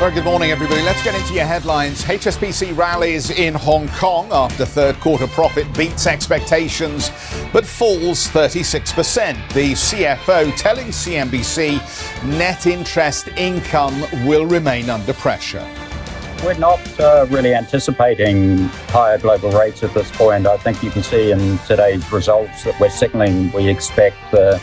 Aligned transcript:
Very 0.00 0.14
good 0.14 0.24
morning, 0.24 0.50
everybody. 0.50 0.80
Let's 0.80 1.04
get 1.04 1.14
into 1.14 1.34
your 1.34 1.44
headlines. 1.44 2.04
HSBC 2.04 2.74
rallies 2.74 3.28
in 3.28 3.52
Hong 3.52 3.86
Kong 3.88 4.28
after 4.32 4.64
third 4.64 4.98
quarter 4.98 5.26
profit 5.26 5.70
beats 5.76 6.06
expectations 6.06 7.10
but 7.52 7.66
falls 7.66 8.26
36%. 8.28 9.52
The 9.52 9.72
CFO 9.72 10.56
telling 10.56 10.86
CNBC 10.86 12.26
net 12.38 12.66
interest 12.66 13.28
income 13.36 14.00
will 14.26 14.46
remain 14.46 14.88
under 14.88 15.12
pressure. 15.12 15.70
We're 16.42 16.54
not 16.54 16.80
uh, 16.98 17.26
really 17.28 17.54
anticipating 17.54 18.68
higher 18.88 19.18
global 19.18 19.50
rates 19.50 19.82
at 19.82 19.92
this 19.92 20.10
point. 20.12 20.46
I 20.46 20.56
think 20.56 20.82
you 20.82 20.90
can 20.90 21.02
see 21.02 21.30
in 21.30 21.58
today's 21.66 22.10
results 22.10 22.64
that 22.64 22.80
we're 22.80 22.88
signaling 22.88 23.52
we 23.52 23.68
expect 23.68 24.16
the 24.30 24.58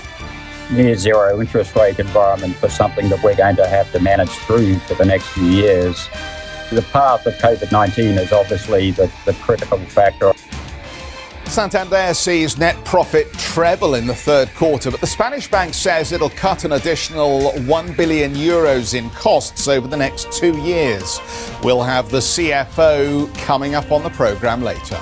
near 0.72 0.96
zero 0.96 1.40
interest 1.40 1.76
rate 1.76 2.00
environment 2.00 2.56
for 2.56 2.70
something 2.70 3.10
that 3.10 3.24
we're 3.24 3.36
going 3.36 3.56
to 3.56 3.68
have 3.68 3.92
to 3.92 4.00
manage 4.00 4.30
through 4.30 4.78
for 4.80 4.96
the 4.96 5.06
next 5.06 5.28
few 5.30 5.46
years. 5.46 6.08
The 6.72 6.82
path 6.92 7.26
of 7.26 7.34
COVID 7.36 7.72
19 7.72 8.18
is 8.18 8.32
obviously 8.32 8.92
the, 8.92 9.12
the 9.26 9.34
critical 9.36 9.78
factor. 9.80 10.34
Santander 11.46 12.14
sees 12.14 12.58
net 12.58 12.76
profit 12.84 13.32
treble 13.34 13.96
in 13.96 14.06
the 14.06 14.14
third 14.14 14.54
quarter, 14.54 14.92
but 14.92 15.00
the 15.00 15.08
Spanish 15.08 15.50
bank 15.50 15.74
says 15.74 16.12
it'll 16.12 16.30
cut 16.32 16.66
an 16.66 16.74
additional 16.74 17.52
1 17.62 17.94
billion 17.94 18.34
euros 18.36 18.94
in 18.94 19.10
costs 19.12 19.68
over 19.70 19.88
the 19.88 19.96
next 19.96 20.32
two 20.34 20.58
years. 20.60 21.20
We'll 21.64 21.82
have 21.82 22.10
the 22.10 22.20
CFO 22.20 23.34
coming 23.40 23.76
up 23.76 23.92
on 23.94 24.04
the 24.04 24.10
program 24.10 24.62
later. 24.62 25.02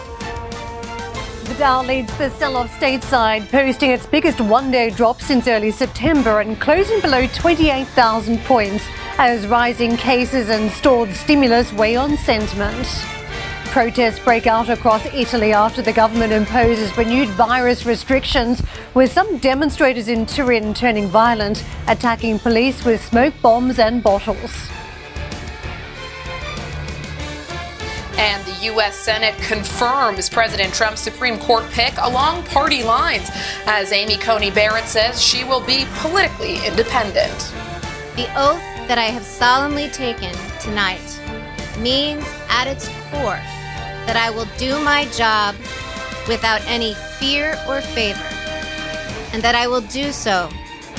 Dow 1.58 1.84
leads 1.84 2.16
the 2.17 2.30
sell-off 2.31 2.70
stateside, 2.78 3.50
posting 3.50 3.92
its 3.92 4.06
biggest 4.06 4.42
one-day 4.42 4.89
drop 4.89 5.22
since 5.22 5.48
early 5.48 5.72
September 5.72 6.42
and 6.42 6.59
closing 6.59 7.00
below 7.00 7.28
28,000 7.28 8.39
points 8.39 8.84
as 9.17 9.48
rising 9.48 9.95
cases 9.95 10.50
and 10.50 10.70
stalled 10.70 11.09
stimulus 11.11 11.72
weigh 11.72 11.95
on 11.95 12.17
sentiment. 12.17 12.86
Protests 13.67 14.20
break 14.20 14.48
out 14.48 14.67
across 14.67 15.06
Italy 15.14 15.53
after 15.53 15.81
the 15.81 15.94
government 15.94 16.33
imposes 16.33 16.98
renewed 16.98 17.30
virus 17.30 17.86
restrictions, 17.86 18.61
with 18.94 19.09
some 19.09 19.38
demonstrators 19.38 20.09
in 20.09 20.26
Turin 20.26 20.73
turning 20.73 21.08
violent, 21.08 21.64
attacking 21.88 22.38
police 22.38 22.83
with 22.83 23.03
smoke 23.03 23.33
bombs 23.42 23.80
and 23.80 24.03
bottles. 24.03 24.67
And 28.17 28.45
the 28.45 28.66
U.S. 28.66 28.97
Senate 28.97 29.35
confirms 29.38 30.30
President 30.30 30.73
Trump's 30.73 31.02
Supreme 31.02 31.38
Court 31.38 31.69
pick 31.71 31.94
along 31.97 32.44
party 32.45 32.81
lines, 32.83 33.30
as 33.66 33.91
Amy 33.91 34.17
Coney 34.17 34.52
Barrett 34.52 34.85
says 34.85 35.21
she 35.21 35.44
will 35.44 35.59
be 35.66 35.85
politically 35.95 36.66
independent. 36.66 37.38
The 38.16 38.27
oath 38.38 38.61
that 38.88 38.97
I 38.97 39.05
have 39.05 39.23
solemnly 39.23 39.89
taken 39.89 40.33
tonight 40.61 41.02
means 41.80 42.23
at 42.47 42.67
its 42.67 42.88
core 43.11 43.41
that 44.05 44.16
I 44.16 44.30
will 44.30 44.47
do 44.58 44.80
my 44.83 45.05
job 45.08 45.55
without 46.27 46.61
any 46.67 46.93
fear 47.19 47.58
or 47.67 47.81
favor, 47.81 48.23
and 49.33 49.41
that 49.43 49.55
I 49.55 49.67
will 49.67 49.81
do 49.81 50.11
so 50.11 50.49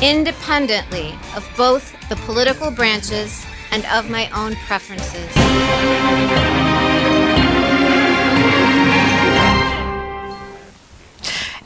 independently 0.02 1.14
of 1.34 1.48
both 1.56 1.96
the 2.08 2.16
political 2.16 2.70
branches 2.70 3.46
and 3.70 3.86
of 3.86 4.10
my 4.10 4.28
own 4.30 4.54
preferences. 4.66 6.55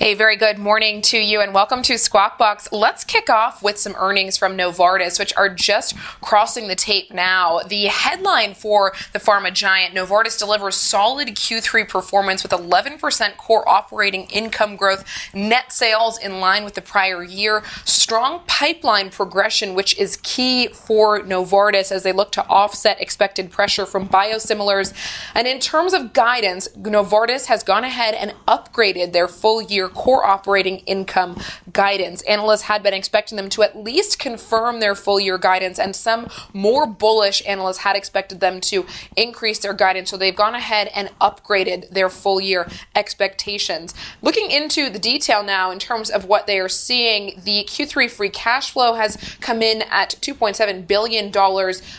A 0.02 0.14
very 0.14 0.36
good 0.36 0.56
morning 0.56 1.02
to 1.02 1.18
you 1.18 1.42
and 1.42 1.52
welcome 1.52 1.82
to 1.82 1.98
Squawk 1.98 2.38
Box. 2.38 2.72
Let's 2.72 3.04
kick 3.04 3.28
off 3.28 3.62
with 3.62 3.76
some 3.76 3.94
earnings 3.98 4.38
from 4.38 4.56
Novartis, 4.56 5.18
which 5.18 5.36
are 5.36 5.50
just 5.50 5.94
crossing 6.22 6.68
the 6.68 6.74
tape 6.74 7.12
now. 7.12 7.58
The 7.58 7.84
headline 7.84 8.54
for 8.54 8.94
the 9.12 9.18
pharma 9.18 9.52
giant 9.52 9.94
Novartis 9.94 10.38
delivers 10.38 10.76
solid 10.76 11.28
Q3 11.28 11.86
performance 11.86 12.42
with 12.42 12.50
11% 12.50 13.36
core 13.36 13.68
operating 13.68 14.24
income 14.28 14.74
growth, 14.74 15.04
net 15.34 15.70
sales 15.70 16.16
in 16.16 16.40
line 16.40 16.64
with 16.64 16.76
the 16.76 16.80
prior 16.80 17.22
year, 17.22 17.62
strong 17.84 18.40
pipeline 18.46 19.10
progression, 19.10 19.74
which 19.74 19.98
is 19.98 20.16
key 20.22 20.68
for 20.68 21.20
Novartis 21.20 21.92
as 21.92 22.04
they 22.04 22.12
look 22.12 22.32
to 22.32 22.46
offset 22.46 22.98
expected 23.02 23.50
pressure 23.50 23.84
from 23.84 24.08
biosimilars. 24.08 24.94
And 25.34 25.46
in 25.46 25.60
terms 25.60 25.92
of 25.92 26.14
guidance, 26.14 26.68
Novartis 26.68 27.46
has 27.46 27.62
gone 27.62 27.84
ahead 27.84 28.14
and 28.14 28.32
upgraded 28.48 29.12
their 29.12 29.28
full 29.28 29.60
year 29.60 29.89
core 29.90 30.24
operating 30.24 30.78
income 30.80 31.36
guidance. 31.72 32.22
Analysts 32.22 32.62
had 32.62 32.82
been 32.82 32.94
expecting 32.94 33.36
them 33.36 33.48
to 33.50 33.62
at 33.62 33.76
least 33.76 34.18
confirm 34.18 34.80
their 34.80 34.94
full 34.94 35.20
year 35.20 35.38
guidance, 35.38 35.78
and 35.78 35.94
some 35.94 36.28
more 36.52 36.86
bullish 36.86 37.42
analysts 37.46 37.78
had 37.78 37.96
expected 37.96 38.40
them 38.40 38.60
to 38.60 38.86
increase 39.16 39.58
their 39.58 39.74
guidance. 39.74 40.10
So 40.10 40.16
they've 40.16 40.34
gone 40.34 40.54
ahead 40.54 40.90
and 40.94 41.10
upgraded 41.20 41.90
their 41.90 42.08
full 42.08 42.40
year 42.40 42.68
expectations. 42.94 43.94
Looking 44.22 44.50
into 44.50 44.90
the 44.90 44.98
detail 44.98 45.42
now 45.42 45.70
in 45.70 45.78
terms 45.78 46.10
of 46.10 46.24
what 46.24 46.46
they 46.46 46.58
are 46.58 46.68
seeing, 46.68 47.40
the 47.44 47.64
Q3 47.64 48.10
free 48.10 48.30
cash 48.30 48.70
flow 48.70 48.94
has 48.94 49.16
come 49.40 49.62
in 49.62 49.82
at 49.90 50.10
$2.7 50.20 50.86
billion, 50.86 51.32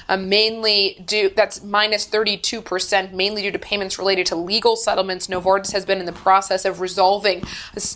uh, 0.09 0.17
mainly 0.17 1.01
due, 1.05 1.29
that's 1.29 1.63
minus 1.63 2.07
32%, 2.07 3.13
mainly 3.13 3.41
due 3.43 3.51
to 3.51 3.59
payments 3.59 3.97
related 3.97 4.25
to 4.27 4.35
legal 4.35 4.75
settlements. 4.75 5.27
Novartis 5.27 5.71
has 5.73 5.85
been 5.85 5.99
in 5.99 6.05
the 6.05 6.11
process 6.11 6.65
of 6.65 6.81
resolving 6.81 7.43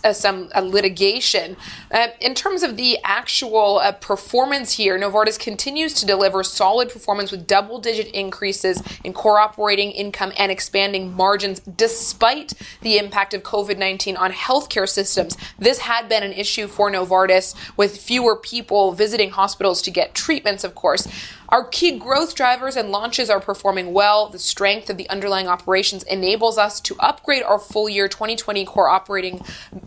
uh, 0.04 0.14
some 0.14 0.50
uh, 0.54 0.62
litigation. 0.62 1.56
Uh, 1.92 2.08
in 2.20 2.34
terms 2.34 2.64
of 2.64 2.78
the 2.78 2.98
actual 3.04 3.80
uh, 3.80 3.92
performance 3.92 4.74
here, 4.74 4.98
Novartis 5.00 5.40
continues 5.40 5.94
to 5.96 6.06
deliver 6.06 6.44
solid 6.44 6.90
performance 6.90 7.32
with 7.32 7.48
double 7.48 7.80
digit 7.80 8.08
increases 8.08 8.82
in 9.04 9.14
core 9.14 9.40
operating 9.40 9.92
income 9.92 10.32
and 10.38 10.52
expanding 10.52 11.14
margins 11.16 11.60
despite 11.60 12.54
the 12.82 12.98
impact 12.98 13.34
of 13.34 13.44
COVID 13.44 13.78
19 13.78 14.18
on 14.18 14.32
healthcare 14.32 14.88
systems. 14.88 15.38
This 15.60 15.80
had 15.80 16.10
been 16.10 16.24
an 16.24 16.34
issue 16.34 16.68
for 16.68 16.92
Novartis 16.92 17.56
with 17.78 17.98
fewer 17.98 18.36
people 18.36 18.92
visiting 18.92 19.32
hospitals 19.32 19.82
to 19.84 19.92
get 19.92 20.14
treatments, 20.14 20.64
of 20.64 20.76
course. 20.76 21.08
Our 21.50 21.68
key 21.68 21.98
growth 21.98 22.36
drivers 22.36 22.76
and 22.76 22.90
launches 22.90 23.30
are 23.30 23.40
performing 23.40 23.94
well. 23.94 24.30
The 24.30 24.40
strength 24.40 24.90
of 24.90 24.98
the 24.98 25.10
underlying 25.10 25.48
operations 25.48 26.04
enables 26.04 26.58
us 26.58 26.80
to 26.82 26.96
upgrade 27.00 27.44
our 27.44 27.60
full 27.60 27.88
year 27.88 28.08
2020 28.08 28.66
core 28.66 28.90
operating 28.90 29.42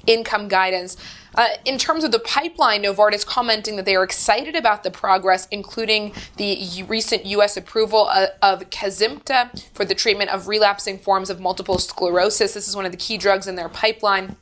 income 0.07 0.49
guidance. 0.49 0.97
Uh, 1.35 1.49
in 1.65 1.79
terms 1.79 2.05
of 2.05 2.11
the 2.11 2.19
pipeline, 2.19 2.83
Novartis 2.83 3.25
commenting 3.25 3.77
that 3.77 3.85
they 3.85 3.97
are 3.97 4.03
excited 4.03 4.57
about 4.57 4.83
the 4.83 4.91
progress, 4.91 5.47
including 5.51 6.13
the 6.37 6.85
recent 6.89 7.27
U.S. 7.27 7.57
approval 7.57 8.09
of, 8.09 8.31
of 8.43 8.71
Kesimpta 8.71 9.65
for 9.73 9.85
the 9.85 9.95
treatment 9.95 10.31
of 10.31 10.49
relapsing 10.49 10.99
forms 10.99 11.31
of 11.31 11.41
multiple 11.41 11.79
sclerosis. 11.79 12.55
This 12.55 12.69
is 12.69 12.75
one 12.75 12.87
of 12.87 12.93
the 12.93 12.99
key 12.99 13.19
drugs 13.19 13.47
in 13.47 13.57
their 13.57 13.69
pipeline 13.69 14.37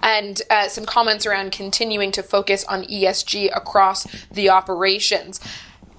and 0.00 0.42
uh, 0.48 0.68
some 0.68 0.86
comments 0.86 1.26
around 1.26 1.50
continuing 1.50 2.12
to 2.12 2.22
focus 2.22 2.64
on 2.64 2.84
ESG 2.84 3.50
across 3.56 4.06
the 4.30 4.48
operations 4.48 5.40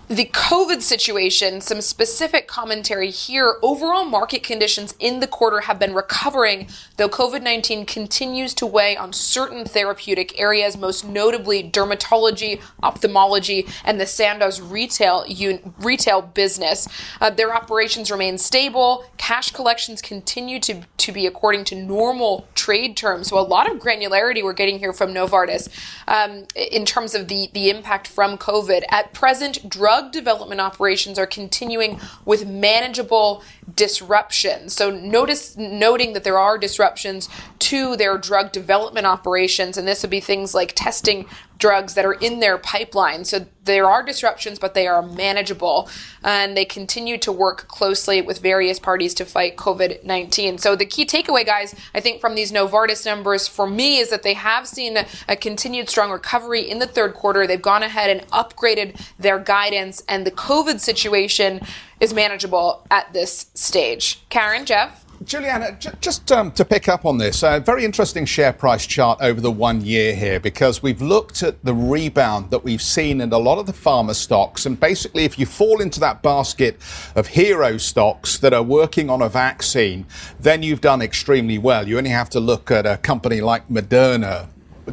the 0.10 0.26
COVID 0.26 0.82
situation, 0.82 1.62
some 1.62 1.82
specific 1.82 2.48
commentary 2.48 3.12
here. 3.12 3.58
Overall 3.62 4.06
market 4.06 4.42
conditions 4.42 4.96
in 5.00 5.20
the 5.20 5.28
quarter 5.28 5.62
have 5.62 5.78
been 5.78 5.94
recovering, 5.94 6.68
though 6.98 7.08
COVID 7.08 7.44
19 7.44 7.86
continues 7.86 8.56
to 8.56 8.66
weigh 8.66 8.98
on 8.98 9.14
certain 9.14 9.66
therapeutic 9.66 10.40
areas, 10.40 10.76
most 10.76 11.06
notably 11.08 11.64
dermatology, 11.64 12.60
ophthalmology, 12.82 13.68
and 13.86 14.02
the 14.02 14.08
Sandoz 14.08 14.60
retail, 14.60 15.26
un- 15.30 15.76
retail 15.78 16.24
business. 16.24 16.88
Uh, 17.22 17.30
their 17.30 17.54
operations 17.54 18.10
remain 18.10 18.40
stable. 18.40 19.06
Cash 19.18 19.52
collections 19.52 20.02
continue 20.02 20.60
to, 20.62 20.82
to 20.98 21.12
be 21.12 21.28
according 21.28 21.66
to 21.66 21.76
normal 21.76 22.48
trade 22.56 22.98
terms. 22.98 23.28
So, 23.28 23.38
a 23.38 23.42
lot 23.42 23.72
of 23.72 23.78
granularity 23.78 24.44
we're 24.44 24.54
getting 24.54 24.80
here 24.80 24.92
from 24.92 25.14
Novartis 25.14 25.70
um, 26.08 26.46
in 26.56 26.84
terms 26.84 27.14
of 27.14 27.28
the, 27.28 27.52
the 27.54 27.70
impact 27.70 28.08
from 28.08 28.40
COVID. 28.40 28.82
At 28.90 29.14
present, 29.14 29.70
drug 29.70 29.99
drug 30.00 30.12
development 30.14 30.62
operations 30.62 31.20
are 31.20 31.26
continuing 31.26 32.00
with 32.24 32.48
manageable 32.48 33.44
disruptions. 33.76 34.74
So 34.74 34.90
notice 34.90 35.58
noting 35.58 36.14
that 36.14 36.24
there 36.24 36.38
are 36.38 36.58
disruptions 36.58 37.28
to 37.60 37.98
their 37.98 38.18
drug 38.18 38.54
development 38.54 39.06
operations, 39.06 39.78
and 39.78 39.88
this 39.88 40.02
would 40.02 40.10
be 40.10 40.22
things 40.22 40.54
like 40.54 40.74
testing 40.74 41.26
drugs 41.60 41.94
that 41.94 42.06
are 42.06 42.14
in 42.14 42.40
their 42.40 42.58
pipeline. 42.58 43.26
So 43.26 43.46
there 43.66 43.88
are 43.88 44.02
disruptions, 44.02 44.58
but 44.58 44.74
they 44.74 44.88
are 44.88 45.02
manageable. 45.02 45.90
And 46.24 46.58
they 46.58 46.66
continue 46.66 47.18
to 47.20 47.32
work 47.32 47.68
closely 47.68 48.22
with 48.22 48.40
various 48.40 48.80
parties 48.80 49.14
to 49.16 49.26
fight 49.26 49.58
COVID 49.58 50.04
19. 50.04 50.58
So 50.58 50.76
the 50.76 50.86
key 50.86 51.06
takeaway, 51.06 51.46
guys, 51.46 51.76
I 51.94 52.00
think 52.00 52.22
from 52.22 52.36
these 52.36 52.52
Novartis 52.52 53.06
numbers 53.06 53.48
for 53.48 53.68
me 53.68 54.00
is 54.00 54.10
that 54.10 54.24
they 54.24 54.34
have 54.34 54.68
seen 54.68 54.98
a, 54.98 55.06
a 55.28 55.36
continued 55.36 55.90
strong 55.90 56.12
recovery 56.12 56.68
in 56.68 56.80
the 56.80 56.88
third 56.88 57.14
quarter. 57.14 57.46
They've 57.46 57.62
gone 57.62 57.84
ahead 57.84 58.10
and 58.10 58.28
upgraded 58.32 59.00
their 59.20 59.38
guidance, 59.38 60.02
and 60.08 60.26
the 60.26 60.32
COVID 60.32 60.80
situation 60.80 61.62
is 62.00 62.14
manageable 62.14 62.88
at 62.90 63.12
this 63.14 63.48
stage. 63.54 64.22
Karen, 64.30 64.66
Jeff? 64.66 65.06
Juliana, 65.26 65.78
just 66.00 66.32
um, 66.32 66.52
to 66.54 66.64
pick 66.64 66.88
up 66.88 67.06
on 67.06 67.18
this, 67.18 67.44
a 67.44 67.60
very 67.60 67.84
interesting 67.84 68.26
share 68.26 68.54
price 68.54 68.86
chart 68.88 69.20
over 69.22 69.42
the 69.42 69.52
one 69.52 69.82
year 69.82 70.16
here 70.16 70.40
because 70.40 70.82
we've 70.82 71.02
looked 71.02 71.44
at 71.44 71.64
the 71.66 71.74
rebound 71.74 72.52
that 72.52 72.64
we've 72.64 72.82
seen 72.82 73.20
in 73.20 73.32
a 73.34 73.38
lot 73.38 73.58
of 73.58 73.66
the 73.66 73.74
pharma 73.74 74.16
stocks. 74.16 74.66
And 74.66 74.80
basically, 74.80 75.26
if 75.26 75.38
you 75.38 75.46
fall 75.46 75.82
into 75.82 76.00
that 76.00 76.22
basket 76.22 76.80
of 77.16 77.28
hero 77.28 77.78
stocks 77.78 78.38
that 78.38 78.54
are 78.54 78.64
working 78.64 79.10
on 79.10 79.22
a 79.22 79.28
vaccine, 79.28 80.06
then 80.40 80.64
you've 80.64 80.82
done 80.82 81.02
extremely 81.02 81.58
well. 81.58 81.86
You 81.86 81.98
only 81.98 82.12
have 82.12 82.30
to 82.32 82.40
look 82.40 82.72
at 82.72 82.86
a 82.86 82.96
company 82.98 83.42
like 83.42 83.68
Moderna 83.68 84.48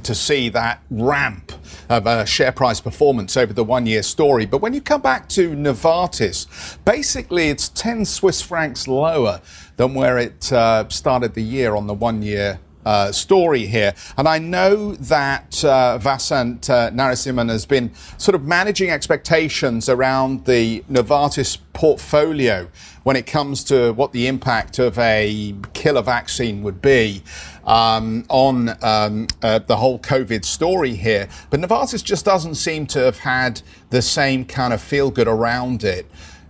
to 0.05 0.15
see 0.15 0.49
that 0.51 0.83
ramp 0.91 1.53
of 1.89 2.07
uh, 2.07 2.25
share 2.25 2.53
price 2.53 2.81
performance 2.81 3.37
over 3.37 3.53
the 3.53 3.65
one 3.65 3.87
year 3.87 4.03
story. 4.03 4.47
But 4.47 4.59
when 4.59 4.75
you 4.75 4.81
come 4.81 5.01
back 5.01 5.29
to 5.31 5.51
Novartis, 5.51 6.79
basically 6.85 7.49
it's 7.49 7.69
10 7.71 8.05
Swiss 8.05 8.43
francs 8.43 8.89
lower 8.89 9.41
than 9.77 9.95
where 9.95 10.19
it 10.19 10.53
uh, 10.53 10.89
started 10.89 11.35
the 11.35 11.43
year 11.43 11.75
on 11.75 11.87
the 11.87 11.95
one 11.95 12.23
year 12.23 12.61
uh, 12.87 13.11
story 13.11 13.67
here. 13.67 13.93
And 14.17 14.29
I 14.29 14.39
know 14.39 14.95
that 14.95 15.65
uh, 15.65 15.99
Vasant 16.01 16.71
uh, 16.71 16.91
Narasimhan 16.93 17.51
has 17.51 17.67
been 17.67 17.93
sort 18.17 18.37
of 18.37 18.45
managing 18.45 18.91
expectations 18.91 19.89
around 19.89 20.45
the 20.45 20.85
Novartis 20.89 21.59
portfolio 21.73 22.69
when 23.03 23.17
it 23.17 23.27
comes 23.27 23.65
to 23.65 23.93
what 23.93 24.13
the 24.13 24.29
impact 24.29 24.79
of 24.79 24.99
a 25.01 25.55
killer 25.75 26.03
vaccine 26.03 26.63
would 26.63 26.81
be 26.81 27.23
um, 27.67 28.25
on 28.29 28.71
um, 28.83 29.27
uh, 29.43 29.59
the 29.59 29.77
whole 29.77 29.99
COVID 29.99 30.45
story 30.45 30.95
here. 30.95 31.29
But 31.51 31.61
Novartis 31.61 32.03
just 32.03 32.25
doesn't 32.25 32.55
seem 32.55 32.87
to 32.89 33.01
have 33.01 33.19
had 33.19 33.61
the 33.91 34.03
same 34.03 34.45
kind 34.45 34.73
of 34.73 34.81
feel 34.81 35.11
good 35.11 35.29
around 35.29 35.85
it 35.85 36.07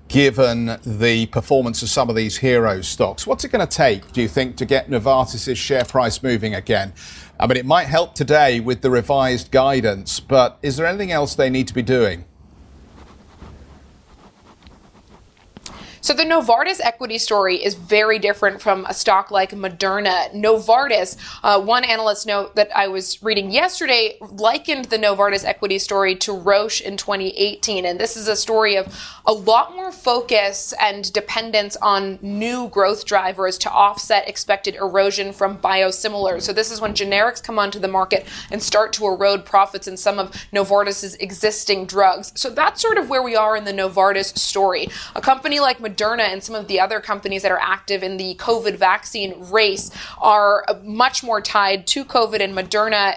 given 0.09 0.79
the 0.85 1.27
performance 1.27 1.83
of 1.83 1.89
some 1.89 2.09
of 2.09 2.15
these 2.15 2.37
hero 2.37 2.81
stocks. 2.81 3.27
What's 3.27 3.45
it 3.45 3.51
going 3.51 3.67
to 3.67 3.77
take, 3.77 4.13
do 4.13 4.23
you 4.23 4.29
think, 4.29 4.57
to 4.57 4.65
get 4.65 4.89
Novartis' 4.89 5.57
share 5.57 5.85
price 5.85 6.23
moving 6.23 6.55
again? 6.55 6.93
I 7.41 7.47
mean, 7.47 7.57
it 7.57 7.67
might 7.67 7.87
help 7.87 8.15
today 8.15 8.61
with 8.61 8.83
the 8.83 8.91
revised 8.91 9.51
guidance, 9.51 10.21
but 10.21 10.59
is 10.62 10.77
there 10.77 10.87
anything 10.87 11.11
else 11.11 11.35
they 11.35 11.51
need 11.51 11.67
to 11.69 11.75
be 11.75 11.83
doing? 11.83 12.25
So 16.06 16.14
the 16.14 16.23
Novartis 16.23 16.79
equity 16.81 17.19
story 17.19 17.56
is 17.56 17.75
very 17.75 18.20
different 18.20 18.62
from 18.62 18.87
a 18.87 18.94
stock 18.94 19.32
like 19.32 19.50
Moderna. 19.50 20.32
Novartis, 20.32 21.17
uh, 21.43 21.61
one 21.61 21.82
analyst 21.82 22.29
note 22.29 22.55
that 22.55 22.70
I 22.76 22.87
was 22.87 23.20
reading 23.25 23.50
yesterday 23.50 24.17
likened 24.20 24.85
the 24.85 24.99
Novartis 24.99 25.44
equity 25.44 25.81
story 25.81 26.14
to 26.14 26.32
Roche 26.32 26.81
in 26.81 26.97
2018. 26.97 27.85
And 27.85 27.99
this 27.99 28.17
is 28.17 28.29
a 28.29 28.37
story 28.37 28.76
of 28.76 28.97
a 29.26 29.32
lot 29.32 29.75
more 29.75 29.91
focus 29.91 30.73
and 30.81 31.12
dependence 31.12 31.76
on 31.82 32.20
new 32.23 32.69
growth 32.69 33.05
drivers 33.05 33.59
to 33.59 33.70
offset 33.73 34.29
expected 34.29 34.76
erosion 34.76 35.32
from 35.32 35.59
biosimilars. 35.59 36.43
So 36.43 36.52
this 36.52 36.70
is 36.70 36.81
when 36.81 36.94
generics 36.94 37.43
come 37.43 37.59
onto 37.59 37.81
the 37.81 37.88
market 37.88 38.29
and 38.52 38.62
start 38.62 38.93
to 38.93 39.06
erode 39.06 39.44
profits 39.44 39.88
in 39.88 39.97
some 39.97 40.20
of 40.20 40.31
Novartis's 40.52 41.17
existing 41.17 41.87
drugs. 41.87 42.32
So 42.37 42.49
that's 42.49 42.81
sort 42.81 42.97
of 42.97 43.11
where 43.11 43.25
we 43.25 43.35
are 43.35 43.56
in 43.56 43.64
the 43.64 43.73
Novartis 43.73 44.38
story. 44.38 44.88
A 45.17 45.20
company 45.20 45.59
like 45.59 45.79
Moderna 45.79 45.96
Moderna 45.97 46.29
and 46.33 46.43
some 46.43 46.55
of 46.55 46.69
the 46.69 46.81
other 46.81 47.01
companies 47.01 47.43
that 47.43 47.51
are 47.51 47.61
active 47.61 48.03
in 48.03 48.17
the 48.17 48.35
COVID 48.37 48.77
vaccine 48.77 49.35
race 49.51 49.91
are 50.19 50.65
much 50.83 51.23
more 51.23 51.41
tied 51.41 51.87
to 51.89 52.05
COVID, 52.05 52.41
and 52.41 52.55
Moderna 52.55 53.17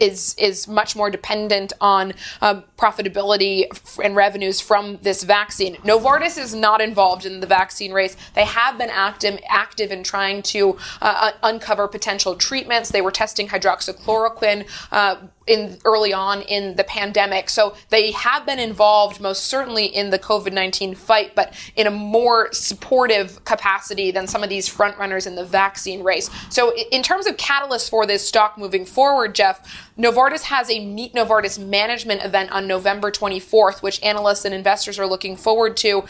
is 0.00 0.34
is 0.38 0.68
much 0.68 0.94
more 0.94 1.10
dependent 1.10 1.72
on 1.80 2.14
um, 2.40 2.64
profitability 2.78 3.66
and 4.02 4.14
revenues 4.16 4.60
from 4.60 4.98
this 5.02 5.22
vaccine. 5.22 5.76
Novartis 5.76 6.38
is 6.38 6.54
not 6.54 6.80
involved 6.80 7.26
in 7.26 7.40
the 7.40 7.46
vaccine 7.46 7.92
race. 7.92 8.16
They 8.34 8.44
have 8.44 8.78
been 8.78 8.90
active 8.90 9.40
active 9.48 9.90
in 9.90 10.02
trying 10.02 10.42
to 10.42 10.76
uh, 11.00 11.32
uncover 11.42 11.88
potential 11.88 12.34
treatments. 12.36 12.90
They 12.90 13.00
were 13.00 13.10
testing 13.10 13.48
hydroxychloroquine. 13.48 14.68
Uh, 14.90 15.16
in 15.46 15.78
early 15.84 16.12
on 16.12 16.42
in 16.42 16.76
the 16.76 16.84
pandemic. 16.84 17.50
So 17.50 17.74
they 17.88 18.12
have 18.12 18.46
been 18.46 18.58
involved 18.58 19.20
most 19.20 19.44
certainly 19.44 19.86
in 19.86 20.10
the 20.10 20.18
COVID-19 20.18 20.96
fight, 20.96 21.34
but 21.34 21.54
in 21.76 21.86
a 21.86 21.90
more 21.90 22.52
supportive 22.52 23.44
capacity 23.44 24.10
than 24.10 24.26
some 24.26 24.42
of 24.42 24.48
these 24.48 24.68
frontrunners 24.68 25.26
in 25.26 25.34
the 25.34 25.44
vaccine 25.44 26.02
race. 26.02 26.30
So 26.48 26.74
in 26.90 27.02
terms 27.02 27.26
of 27.26 27.36
catalysts 27.36 27.90
for 27.90 28.06
this 28.06 28.26
stock 28.26 28.56
moving 28.56 28.84
forward, 28.84 29.34
Jeff, 29.34 29.90
Novartis 29.98 30.42
has 30.42 30.70
a 30.70 30.84
Meet 30.84 31.14
Novartis 31.14 31.58
management 31.58 32.24
event 32.24 32.50
on 32.50 32.66
November 32.66 33.10
24th, 33.10 33.82
which 33.82 34.02
analysts 34.02 34.44
and 34.44 34.54
investors 34.54 34.98
are 34.98 35.06
looking 35.06 35.36
forward 35.36 35.76
to. 35.78 36.04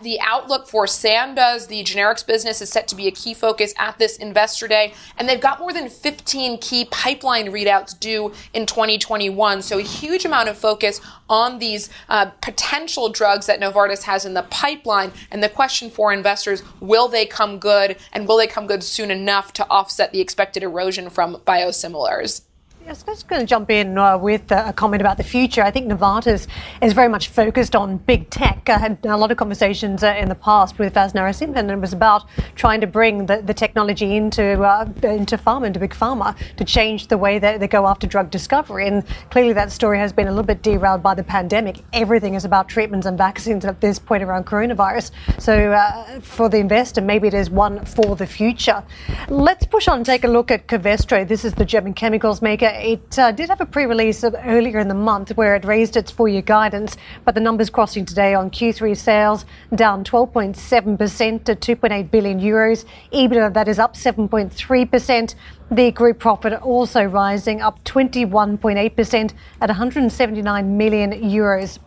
The 0.00 0.18
outlook 0.20 0.68
for 0.68 0.86
Sandoz, 0.86 1.66
the 1.66 1.82
generics 1.84 2.26
business, 2.26 2.60
is 2.60 2.70
set 2.70 2.88
to 2.88 2.96
be 2.96 3.06
a 3.06 3.10
key 3.10 3.34
focus 3.34 3.74
at 3.78 3.98
this 3.98 4.16
investor 4.16 4.68
day. 4.68 4.94
And 5.16 5.28
they've 5.28 5.40
got 5.40 5.60
more 5.60 5.72
than 5.72 5.88
15 5.88 6.58
key 6.58 6.86
pipeline 6.86 7.46
readouts 7.46 7.98
due 7.98 8.32
in 8.52 8.66
2021. 8.66 9.62
So 9.62 9.78
a 9.78 9.82
huge 9.82 10.24
amount 10.24 10.48
of 10.48 10.56
focus 10.56 11.00
on 11.28 11.58
these 11.58 11.90
uh, 12.08 12.26
potential 12.40 13.08
drugs 13.08 13.46
that 13.46 13.60
Novartis 13.60 14.02
has 14.04 14.24
in 14.24 14.34
the 14.34 14.42
pipeline. 14.44 15.12
And 15.30 15.42
the 15.42 15.48
question 15.48 15.90
for 15.90 16.12
investors, 16.12 16.62
will 16.80 17.08
they 17.08 17.26
come 17.26 17.58
good? 17.58 17.96
And 18.12 18.28
will 18.28 18.36
they 18.36 18.46
come 18.46 18.66
good 18.66 18.84
soon 18.84 19.10
enough 19.10 19.52
to 19.54 19.66
offset 19.68 20.12
the 20.12 20.20
expected 20.20 20.62
erosion 20.62 21.10
from 21.10 21.36
biosimilars? 21.46 22.42
I 22.84 22.88
was 22.88 23.04
just 23.04 23.28
going 23.28 23.40
to 23.40 23.46
jump 23.46 23.70
in 23.70 23.96
uh, 23.96 24.18
with 24.18 24.50
a 24.50 24.72
comment 24.72 25.00
about 25.00 25.16
the 25.16 25.22
future. 25.22 25.62
I 25.62 25.70
think 25.70 25.86
Novartis 25.90 26.48
is 26.80 26.92
very 26.92 27.08
much 27.08 27.28
focused 27.28 27.76
on 27.76 27.98
big 27.98 28.28
tech. 28.28 28.68
I 28.68 28.78
had 28.78 28.98
a 29.04 29.16
lot 29.16 29.30
of 29.30 29.36
conversations 29.36 30.02
uh, 30.02 30.16
in 30.18 30.28
the 30.28 30.34
past 30.34 30.78
with 30.78 30.94
Vas 30.94 31.12
Narasimhan, 31.12 31.56
and 31.56 31.70
it 31.70 31.78
was 31.78 31.92
about 31.92 32.28
trying 32.56 32.80
to 32.80 32.86
bring 32.88 33.26
the, 33.26 33.40
the 33.40 33.54
technology 33.54 34.16
into 34.16 34.62
uh, 34.62 34.84
into 35.04 35.36
pharma, 35.36 35.66
into 35.68 35.78
big 35.78 35.94
pharma, 35.94 36.36
to 36.56 36.64
change 36.64 37.06
the 37.06 37.16
way 37.16 37.38
that 37.38 37.60
they 37.60 37.68
go 37.68 37.86
after 37.86 38.06
drug 38.06 38.30
discovery. 38.30 38.88
And 38.88 39.04
clearly, 39.30 39.52
that 39.52 39.70
story 39.70 39.98
has 39.98 40.12
been 40.12 40.26
a 40.26 40.30
little 40.30 40.42
bit 40.42 40.62
derailed 40.62 41.04
by 41.04 41.14
the 41.14 41.24
pandemic. 41.24 41.78
Everything 41.92 42.34
is 42.34 42.44
about 42.44 42.68
treatments 42.68 43.06
and 43.06 43.16
vaccines 43.16 43.64
at 43.64 43.80
this 43.80 44.00
point 44.00 44.24
around 44.24 44.44
coronavirus. 44.44 45.12
So, 45.38 45.72
uh, 45.72 46.20
for 46.20 46.48
the 46.48 46.58
investor, 46.58 47.00
maybe 47.00 47.28
it 47.28 47.34
is 47.34 47.48
one 47.48 47.84
for 47.84 48.16
the 48.16 48.26
future. 48.26 48.82
Let's 49.28 49.66
push 49.66 49.86
on 49.86 49.98
and 49.98 50.06
take 50.06 50.24
a 50.24 50.28
look 50.28 50.50
at 50.50 50.66
Covestro. 50.66 51.26
This 51.26 51.44
is 51.44 51.54
the 51.54 51.64
German 51.64 51.94
chemicals 51.94 52.42
maker 52.42 52.71
it 52.74 53.18
uh, 53.18 53.32
did 53.32 53.48
have 53.48 53.60
a 53.60 53.66
pre 53.66 53.84
release 53.84 54.24
earlier 54.24 54.78
in 54.78 54.88
the 54.88 54.94
month 54.94 55.36
where 55.36 55.54
it 55.54 55.64
raised 55.64 55.96
its 55.96 56.10
full 56.10 56.28
year 56.28 56.42
guidance, 56.42 56.96
but 57.24 57.34
the 57.34 57.40
numbers 57.40 57.70
crossing 57.70 58.04
today 58.04 58.34
on 58.34 58.50
Q3 58.50 58.96
sales 58.96 59.44
down 59.74 60.04
12.7% 60.04 61.44
to 61.44 61.54
2.8 61.54 62.10
billion 62.10 62.40
euros. 62.40 62.84
EBITDA 63.12 63.52
that 63.54 63.68
is 63.68 63.78
up 63.78 63.94
7.3%. 63.94 65.34
The 65.70 65.90
group 65.92 66.18
profit 66.18 66.52
also 66.62 67.04
rising 67.04 67.60
up 67.62 67.82
21.8% 67.84 69.32
at 69.60 69.68
179 69.68 70.76
million 70.76 71.12
euros. 71.12 71.78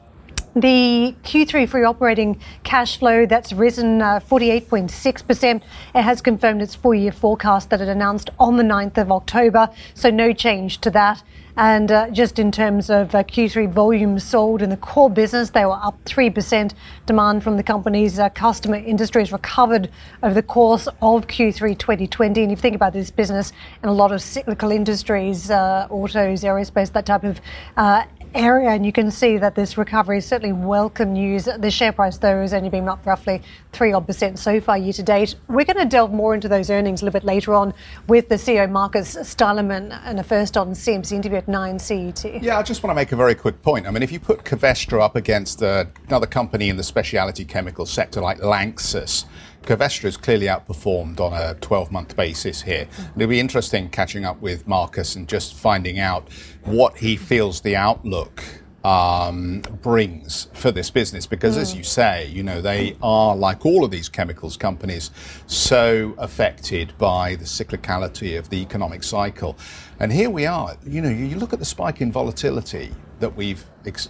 The 0.55 1.13
Q3 1.25 1.67
free 1.67 1.83
operating 1.83 2.39
cash 2.63 2.97
flow 2.97 3.25
that's 3.25 3.51
risen 3.51 4.01
uh, 4.01 4.21
48.6%. 4.21 5.61
It 5.93 6.01
has 6.01 6.21
confirmed 6.21 6.61
its 6.61 6.75
full 6.75 6.93
year 6.93 7.11
forecast 7.11 7.69
that 7.71 7.81
it 7.81 7.89
announced 7.89 8.29
on 8.39 8.55
the 8.55 8.63
9th 8.63 8.97
of 8.97 9.11
October, 9.11 9.69
so 9.93 10.09
no 10.09 10.31
change 10.31 10.79
to 10.79 10.89
that. 10.91 11.23
And 11.57 11.89
uh, 11.89 12.09
just 12.09 12.37
in 12.37 12.51
terms 12.51 12.89
of 12.89 13.15
uh, 13.15 13.23
Q3 13.23 13.71
volumes 13.71 14.23
sold 14.23 14.61
in 14.61 14.69
the 14.69 14.77
core 14.77 15.09
business, 15.09 15.51
they 15.51 15.65
were 15.65 15.79
up 15.81 15.97
3%. 16.05 16.73
Demand 17.05 17.43
from 17.43 17.55
the 17.55 17.63
company's 17.63 18.19
uh, 18.19 18.29
customer 18.29 18.75
industries 18.75 19.31
recovered 19.31 19.89
over 20.21 20.33
the 20.33 20.43
course 20.43 20.87
of 21.01 21.27
Q3 21.27 21.77
2020. 21.77 22.43
And 22.43 22.51
if 22.51 22.57
you 22.57 22.61
think 22.61 22.75
about 22.75 22.91
this 22.91 23.09
business 23.09 23.53
and 23.81 23.89
a 23.89 23.93
lot 23.93 24.11
of 24.11 24.21
cyclical 24.21 24.71
industries, 24.71 25.49
uh, 25.49 25.87
autos, 25.89 26.43
aerospace, 26.43 26.91
that 26.91 27.05
type 27.05 27.23
of 27.23 27.39
uh, 27.77 28.03
area, 28.35 28.69
and 28.69 28.85
you 28.85 28.91
can 28.91 29.09
see 29.09 29.37
that 29.37 29.55
this 29.55 29.77
recovery 29.77 30.17
is 30.17 30.25
certainly 30.25 30.53
welcome 30.53 31.13
news. 31.13 31.45
The 31.45 31.71
share 31.71 31.91
price, 31.91 32.17
though, 32.17 32.41
has 32.41 32.53
only 32.53 32.69
been 32.69 32.87
up 32.87 33.05
roughly 33.05 33.41
three 33.71 33.93
odd 33.93 34.05
percent 34.05 34.37
so 34.37 34.59
far 34.59 34.77
year 34.77 34.93
to 34.93 35.03
date. 35.03 35.35
We're 35.47 35.65
going 35.65 35.77
to 35.77 35.85
delve 35.85 36.11
more 36.11 36.33
into 36.33 36.47
those 36.47 36.69
earnings 36.69 37.01
a 37.01 37.05
little 37.05 37.19
bit 37.19 37.25
later 37.25 37.53
on 37.53 37.73
with 38.07 38.29
the 38.29 38.35
CEO 38.35 38.69
Markus 38.69 39.15
Steilemann 39.15 39.99
and 40.03 40.19
a 40.19 40.23
first 40.23 40.57
on 40.57 40.71
CNBC 40.71 41.13
interview 41.13 41.37
at 41.37 41.47
nine 41.47 41.79
CET. 41.79 42.43
Yeah, 42.43 42.57
I 42.57 42.63
just 42.63 42.83
want 42.83 42.91
to 42.91 42.95
make 42.95 43.11
a 43.11 43.15
very 43.15 43.35
quick 43.35 43.61
point. 43.61 43.87
I 43.87 43.91
mean, 43.91 44.03
if 44.03 44.11
you 44.11 44.19
put 44.19 44.43
Covestro 44.43 45.01
up 45.01 45.15
against 45.15 45.63
uh, 45.63 45.85
another 46.07 46.27
company 46.27 46.69
in 46.69 46.77
the 46.77 46.83
specialty 46.83 47.45
chemical 47.45 47.85
sector 47.85 48.21
like 48.21 48.39
Lanxess 48.39 49.25
Covestro's 49.65 50.17
clearly 50.17 50.45
outperformed 50.45 51.19
on 51.19 51.33
a 51.33 51.55
12 51.55 51.91
month 51.91 52.15
basis 52.15 52.61
here. 52.61 52.87
It'll 53.15 53.27
be 53.27 53.39
interesting 53.39 53.89
catching 53.89 54.25
up 54.25 54.39
with 54.41 54.67
Markus 54.67 55.15
and 55.15 55.27
just 55.27 55.55
finding 55.55 55.99
out 55.99 56.29
what 56.63 56.97
he 56.97 57.17
feels 57.17 57.61
the 57.61 57.75
outlook 57.75 58.43
um, 58.85 59.63
brings 59.81 60.47
for 60.53 60.71
this 60.71 60.91
business 60.91 61.25
because, 61.25 61.57
mm. 61.57 61.61
as 61.61 61.75
you 61.75 61.83
say, 61.83 62.27
you 62.27 62.43
know, 62.43 62.61
they 62.61 62.95
are, 63.01 63.35
like 63.35 63.65
all 63.65 63.83
of 63.83 63.89
these 63.89 64.07
chemicals 64.07 64.55
companies, 64.57 65.09
so 65.47 66.13
affected 66.19 66.95
by 66.99 67.33
the 67.35 67.45
cyclicality 67.45 68.37
of 68.37 68.49
the 68.49 68.57
economic 68.57 69.01
cycle. 69.01 69.57
And 69.99 70.11
here 70.13 70.29
we 70.29 70.45
are, 70.45 70.77
you 70.85 71.01
know, 71.01 71.09
you 71.09 71.35
look 71.37 71.51
at 71.51 71.57
the 71.57 71.65
spike 71.65 71.99
in 71.99 72.11
volatility 72.11 72.91
that 73.19 73.35
we've 73.35 73.65
ex- 73.85 74.09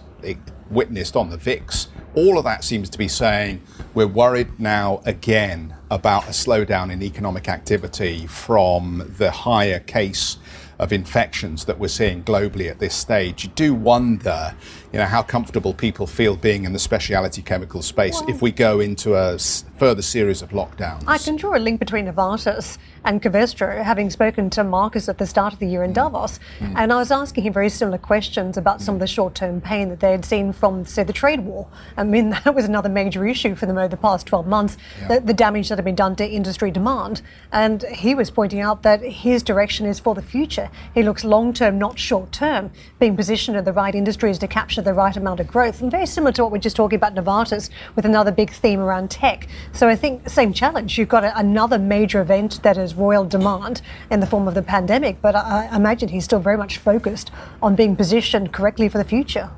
witnessed 0.70 1.16
on 1.16 1.30
the 1.30 1.36
VIX, 1.36 1.88
all 2.14 2.38
of 2.38 2.44
that 2.44 2.64
seems 2.64 2.88
to 2.90 2.98
be 2.98 3.08
saying 3.08 3.62
we're 3.94 4.06
worried 4.06 4.58
now 4.58 5.00
again 5.04 5.74
about 5.90 6.24
a 6.24 6.30
slowdown 6.30 6.90
in 6.92 7.02
economic 7.02 7.48
activity 7.48 8.26
from 8.26 9.14
the 9.18 9.30
higher 9.30 9.78
case 9.80 10.38
of 10.78 10.92
infections 10.92 11.64
that 11.64 11.78
we're 11.78 11.88
seeing 11.88 12.22
globally 12.22 12.70
at 12.70 12.78
this 12.78 12.94
stage, 12.94 13.44
you 13.44 13.50
do 13.50 13.74
wonder, 13.74 14.54
you 14.96 15.02
know, 15.02 15.08
how 15.08 15.22
comfortable 15.22 15.74
people 15.74 16.06
feel 16.06 16.36
being 16.36 16.64
in 16.64 16.72
the 16.72 16.78
specialty 16.78 17.42
chemical 17.42 17.82
space 17.82 18.14
well, 18.14 18.30
if 18.30 18.40
we 18.40 18.50
go 18.50 18.80
into 18.80 19.14
a 19.14 19.38
further 19.78 20.00
series 20.00 20.40
of 20.40 20.50
lockdowns. 20.52 21.04
I 21.06 21.18
can 21.18 21.36
draw 21.36 21.54
a 21.54 21.60
link 21.60 21.78
between 21.80 22.06
Novartis 22.06 22.78
and 23.04 23.22
Covestro, 23.22 23.82
having 23.82 24.10
spoken 24.10 24.50
to 24.50 24.64
Markus 24.64 25.08
at 25.08 25.18
the 25.18 25.26
start 25.26 25.52
of 25.52 25.58
the 25.60 25.66
year 25.66 25.84
in 25.84 25.92
mm. 25.92 25.94
Davos. 25.94 26.40
Mm. 26.58 26.72
And 26.76 26.92
I 26.92 26.96
was 26.96 27.12
asking 27.12 27.44
him 27.44 27.52
very 27.52 27.68
similar 27.68 27.98
questions 27.98 28.56
about 28.56 28.80
some 28.80 28.96
of 28.96 29.00
the 29.00 29.06
short 29.06 29.34
term 29.34 29.60
pain 29.60 29.90
that 29.90 30.00
they 30.00 30.10
had 30.10 30.24
seen 30.24 30.52
from, 30.52 30.84
say, 30.84 31.04
the 31.04 31.12
trade 31.12 31.40
war. 31.40 31.68
I 31.96 32.02
mean, 32.02 32.30
that 32.44 32.54
was 32.54 32.64
another 32.64 32.88
major 32.88 33.26
issue 33.26 33.54
for 33.54 33.66
them 33.66 33.78
over 33.78 33.88
the 33.88 33.96
past 33.96 34.26
12 34.26 34.46
months, 34.46 34.76
yeah. 35.00 35.08
the, 35.08 35.20
the 35.20 35.34
damage 35.34 35.68
that 35.68 35.76
had 35.76 35.84
been 35.84 35.94
done 35.94 36.16
to 36.16 36.28
industry 36.28 36.70
demand. 36.70 37.22
And 37.52 37.82
he 37.84 38.14
was 38.14 38.30
pointing 38.30 38.60
out 38.60 38.82
that 38.82 39.02
his 39.02 39.42
direction 39.42 39.86
is 39.86 40.00
for 40.00 40.14
the 40.14 40.22
future. 40.22 40.70
He 40.94 41.02
looks 41.02 41.22
long 41.22 41.52
term, 41.52 41.78
not 41.78 41.98
short 41.98 42.32
term, 42.32 42.72
being 42.98 43.14
positioned 43.14 43.56
in 43.56 43.64
the 43.64 43.72
right 43.72 43.94
industries 43.94 44.38
to 44.38 44.48
capture 44.48 44.82
the 44.86 44.94
right 44.94 45.16
amount 45.16 45.40
of 45.40 45.46
growth. 45.46 45.82
And 45.82 45.90
very 45.90 46.06
similar 46.06 46.32
to 46.32 46.42
what 46.42 46.52
we're 46.52 46.58
just 46.58 46.76
talking 46.76 46.96
about 46.96 47.14
Novartis 47.14 47.68
with 47.94 48.06
another 48.06 48.32
big 48.32 48.50
theme 48.50 48.80
around 48.80 49.10
tech. 49.10 49.48
So 49.72 49.88
I 49.88 49.96
think 49.96 50.28
same 50.28 50.52
challenge. 50.54 50.96
You've 50.96 51.08
got 51.08 51.24
a, 51.24 51.38
another 51.38 51.78
major 51.78 52.20
event 52.22 52.62
that 52.62 52.78
is 52.78 52.94
royal 52.94 53.24
demand 53.24 53.82
in 54.10 54.20
the 54.20 54.26
form 54.26 54.48
of 54.48 54.54
the 54.54 54.62
pandemic, 54.62 55.20
but 55.20 55.34
I, 55.36 55.68
I 55.70 55.76
imagine 55.76 56.08
he's 56.08 56.24
still 56.24 56.40
very 56.40 56.56
much 56.56 56.78
focused 56.78 57.30
on 57.60 57.74
being 57.74 57.96
positioned 57.96 58.52
correctly 58.52 58.88
for 58.88 58.98
the 58.98 59.04
future. 59.04 59.50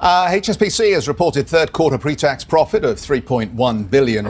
Uh, 0.00 0.26
HSBC 0.26 0.92
has 0.92 1.08
reported 1.08 1.48
third 1.48 1.72
quarter 1.72 1.96
pre 1.96 2.14
tax 2.14 2.44
profit 2.44 2.84
of 2.84 2.96
$3.1 2.96 3.90
billion, 3.90 4.24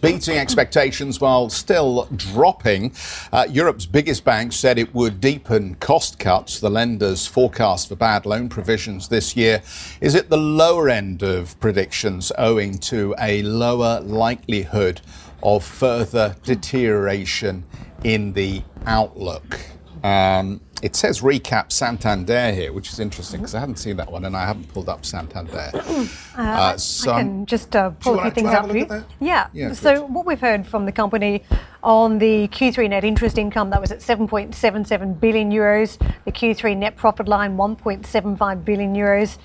beating 0.00 0.38
expectations 0.38 1.20
while 1.20 1.50
still 1.50 2.08
dropping. 2.16 2.92
Uh, 3.32 3.46
Europe's 3.50 3.86
biggest 3.86 4.24
bank 4.24 4.52
said 4.52 4.78
it 4.78 4.94
would 4.94 5.20
deepen 5.20 5.74
cost 5.76 6.18
cuts. 6.18 6.60
The 6.60 6.70
lender's 6.70 7.26
forecast 7.26 7.88
for 7.88 7.96
bad 7.96 8.26
loan 8.26 8.48
provisions 8.48 9.08
this 9.08 9.36
year 9.36 9.62
is 10.00 10.14
at 10.14 10.30
the 10.30 10.38
lower 10.38 10.88
end 10.88 11.22
of 11.22 11.58
predictions, 11.60 12.32
owing 12.38 12.78
to 12.78 13.14
a 13.20 13.42
lower 13.42 14.00
likelihood 14.00 15.00
of 15.42 15.64
further 15.64 16.36
deterioration 16.42 17.64
in 18.04 18.32
the 18.32 18.62
outlook. 18.86 19.58
Um, 20.02 20.60
it 20.82 20.94
says 20.96 21.20
recap 21.20 21.72
Santander 21.72 22.52
here, 22.52 22.72
which 22.72 22.90
is 22.90 23.00
interesting 23.00 23.40
because 23.40 23.54
I 23.54 23.60
hadn't 23.60 23.76
seen 23.76 23.96
that 23.96 24.10
one 24.10 24.24
and 24.24 24.36
I 24.36 24.46
haven't 24.46 24.72
pulled 24.72 24.88
up 24.88 25.04
Santander. 25.04 25.72
Uh, 26.38 26.42
uh, 26.42 26.76
so 26.76 27.10
I 27.10 27.22
can 27.22 27.46
just 27.46 27.74
uh, 27.74 27.90
pull 27.90 28.16
a 28.20 28.22
few 28.22 28.30
things 28.30 28.50
out 28.50 28.68
for 28.68 28.76
you. 28.76 28.86
Yeah. 29.18 29.48
yeah 29.52 29.72
so, 29.72 30.04
what 30.04 30.24
we've 30.24 30.40
heard 30.40 30.64
from 30.64 30.86
the 30.86 30.92
company 30.92 31.42
on 31.82 32.18
the 32.18 32.48
Q3 32.48 32.90
net 32.90 33.04
interest 33.04 33.38
income, 33.38 33.70
that 33.70 33.80
was 33.80 33.92
at 33.92 34.00
7.77 34.00 35.20
billion 35.20 35.50
euros. 35.50 35.98
The 36.24 36.32
Q3 36.32 36.76
net 36.76 36.96
profit 36.96 37.28
line, 37.28 37.56
1.75 37.56 38.64
billion 38.64 38.94
euros. 38.94 39.38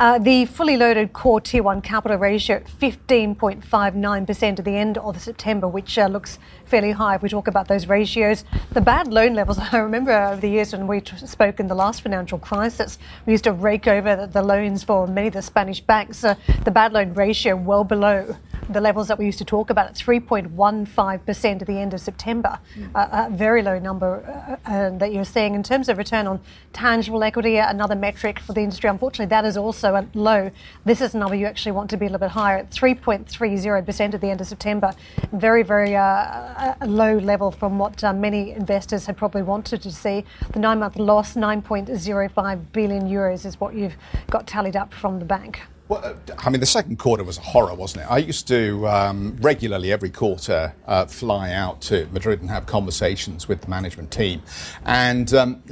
Uh, 0.00 0.18
the 0.18 0.46
fully 0.46 0.78
loaded 0.78 1.12
core 1.12 1.42
Tier 1.42 1.62
1 1.62 1.82
capital 1.82 2.16
ratio 2.16 2.56
at 2.56 2.64
15.59% 2.64 4.58
at 4.58 4.64
the 4.64 4.76
end 4.76 4.96
of 4.96 5.20
September, 5.20 5.68
which 5.68 5.98
uh, 5.98 6.06
looks 6.06 6.38
fairly 6.64 6.92
high 6.92 7.16
if 7.16 7.22
we 7.22 7.28
talk 7.28 7.46
about 7.46 7.68
those 7.68 7.86
ratios. 7.86 8.44
The 8.72 8.80
bad 8.80 9.08
loan 9.08 9.34
levels, 9.34 9.58
I 9.72 9.76
remember 9.76 10.12
over 10.12 10.40
the 10.40 10.48
years 10.48 10.72
when 10.72 10.86
we 10.86 11.02
t- 11.02 11.18
spoke 11.26 11.60
in 11.60 11.66
the 11.66 11.74
last 11.74 12.00
financial 12.00 12.38
crisis, 12.38 12.98
we 13.26 13.34
used 13.34 13.44
to 13.44 13.52
rake 13.52 13.86
over 13.86 14.16
the, 14.16 14.26
the 14.26 14.42
loans 14.42 14.82
for 14.82 15.06
many 15.06 15.26
of 15.26 15.34
the 15.34 15.42
Spanish 15.42 15.80
banks. 15.80 16.24
Uh, 16.24 16.34
the 16.64 16.70
bad 16.70 16.94
loan 16.94 17.12
ratio 17.12 17.54
well 17.54 17.84
below 17.84 18.36
the 18.68 18.80
levels 18.80 19.08
that 19.08 19.18
we 19.18 19.24
used 19.24 19.38
to 19.38 19.44
talk 19.44 19.70
about 19.70 19.86
at 19.86 19.94
3.15% 19.94 21.60
at 21.60 21.66
the 21.66 21.78
end 21.78 21.94
of 21.94 22.00
September. 22.00 22.58
Mm. 22.76 22.90
Uh, 22.94 23.26
a 23.26 23.30
very 23.30 23.62
low 23.62 23.78
number 23.78 24.58
uh, 24.66 24.70
uh, 24.70 24.90
that 24.98 25.12
you're 25.12 25.24
seeing. 25.24 25.54
In 25.54 25.62
terms 25.62 25.88
of 25.88 25.98
return 25.98 26.26
on 26.26 26.40
tangible 26.72 27.22
equity, 27.22 27.56
another 27.56 27.94
metric 27.94 28.38
for 28.38 28.52
the 28.52 28.60
industry, 28.60 28.90
unfortunately, 28.90 29.26
that 29.30 29.44
is 29.44 29.56
also 29.56 29.94
a 29.94 30.06
low. 30.14 30.50
This 30.84 31.00
is 31.00 31.14
a 31.14 31.18
number 31.18 31.34
you 31.34 31.46
actually 31.46 31.72
want 31.72 31.90
to 31.90 31.96
be 31.96 32.06
a 32.06 32.08
little 32.08 32.26
bit 32.26 32.32
higher 32.32 32.58
at 32.58 32.70
3.30% 32.70 34.14
at 34.14 34.20
the 34.20 34.30
end 34.30 34.40
of 34.40 34.46
September. 34.46 34.92
Very, 35.32 35.62
very 35.62 35.96
uh, 35.96 36.74
low 36.86 37.18
level 37.18 37.50
from 37.50 37.78
what 37.78 38.02
uh, 38.04 38.12
many 38.12 38.52
investors 38.52 39.06
had 39.06 39.16
probably 39.16 39.42
wanted 39.42 39.82
to 39.82 39.92
see. 39.92 40.24
The 40.52 40.58
nine 40.58 40.78
month 40.80 40.96
loss, 40.96 41.34
9.05 41.34 42.72
billion 42.72 43.08
euros, 43.08 43.44
is 43.46 43.60
what 43.60 43.74
you've 43.74 43.96
got 44.28 44.46
tallied 44.46 44.76
up 44.76 44.92
from 44.92 45.18
the 45.18 45.24
bank. 45.24 45.60
Well, 45.90 46.04
uh, 46.04 46.14
I 46.38 46.50
mean, 46.50 46.60
the 46.60 46.66
second 46.66 47.00
quarter 47.00 47.24
was 47.24 47.36
a 47.36 47.40
horror, 47.40 47.74
wasn't 47.74 48.04
it? 48.04 48.06
I 48.08 48.18
used 48.18 48.46
to 48.46 48.86
um, 48.86 49.36
regularly, 49.40 49.90
every 49.90 50.08
quarter, 50.08 50.72
uh, 50.86 51.06
fly 51.06 51.52
out 51.52 51.80
to 51.82 52.06
Madrid 52.12 52.40
and 52.40 52.48
have 52.48 52.64
conversations 52.64 53.48
with 53.48 53.62
the 53.62 53.68
management 53.68 54.12
team. 54.12 54.40
And, 54.84 55.34
um, 55.34 55.64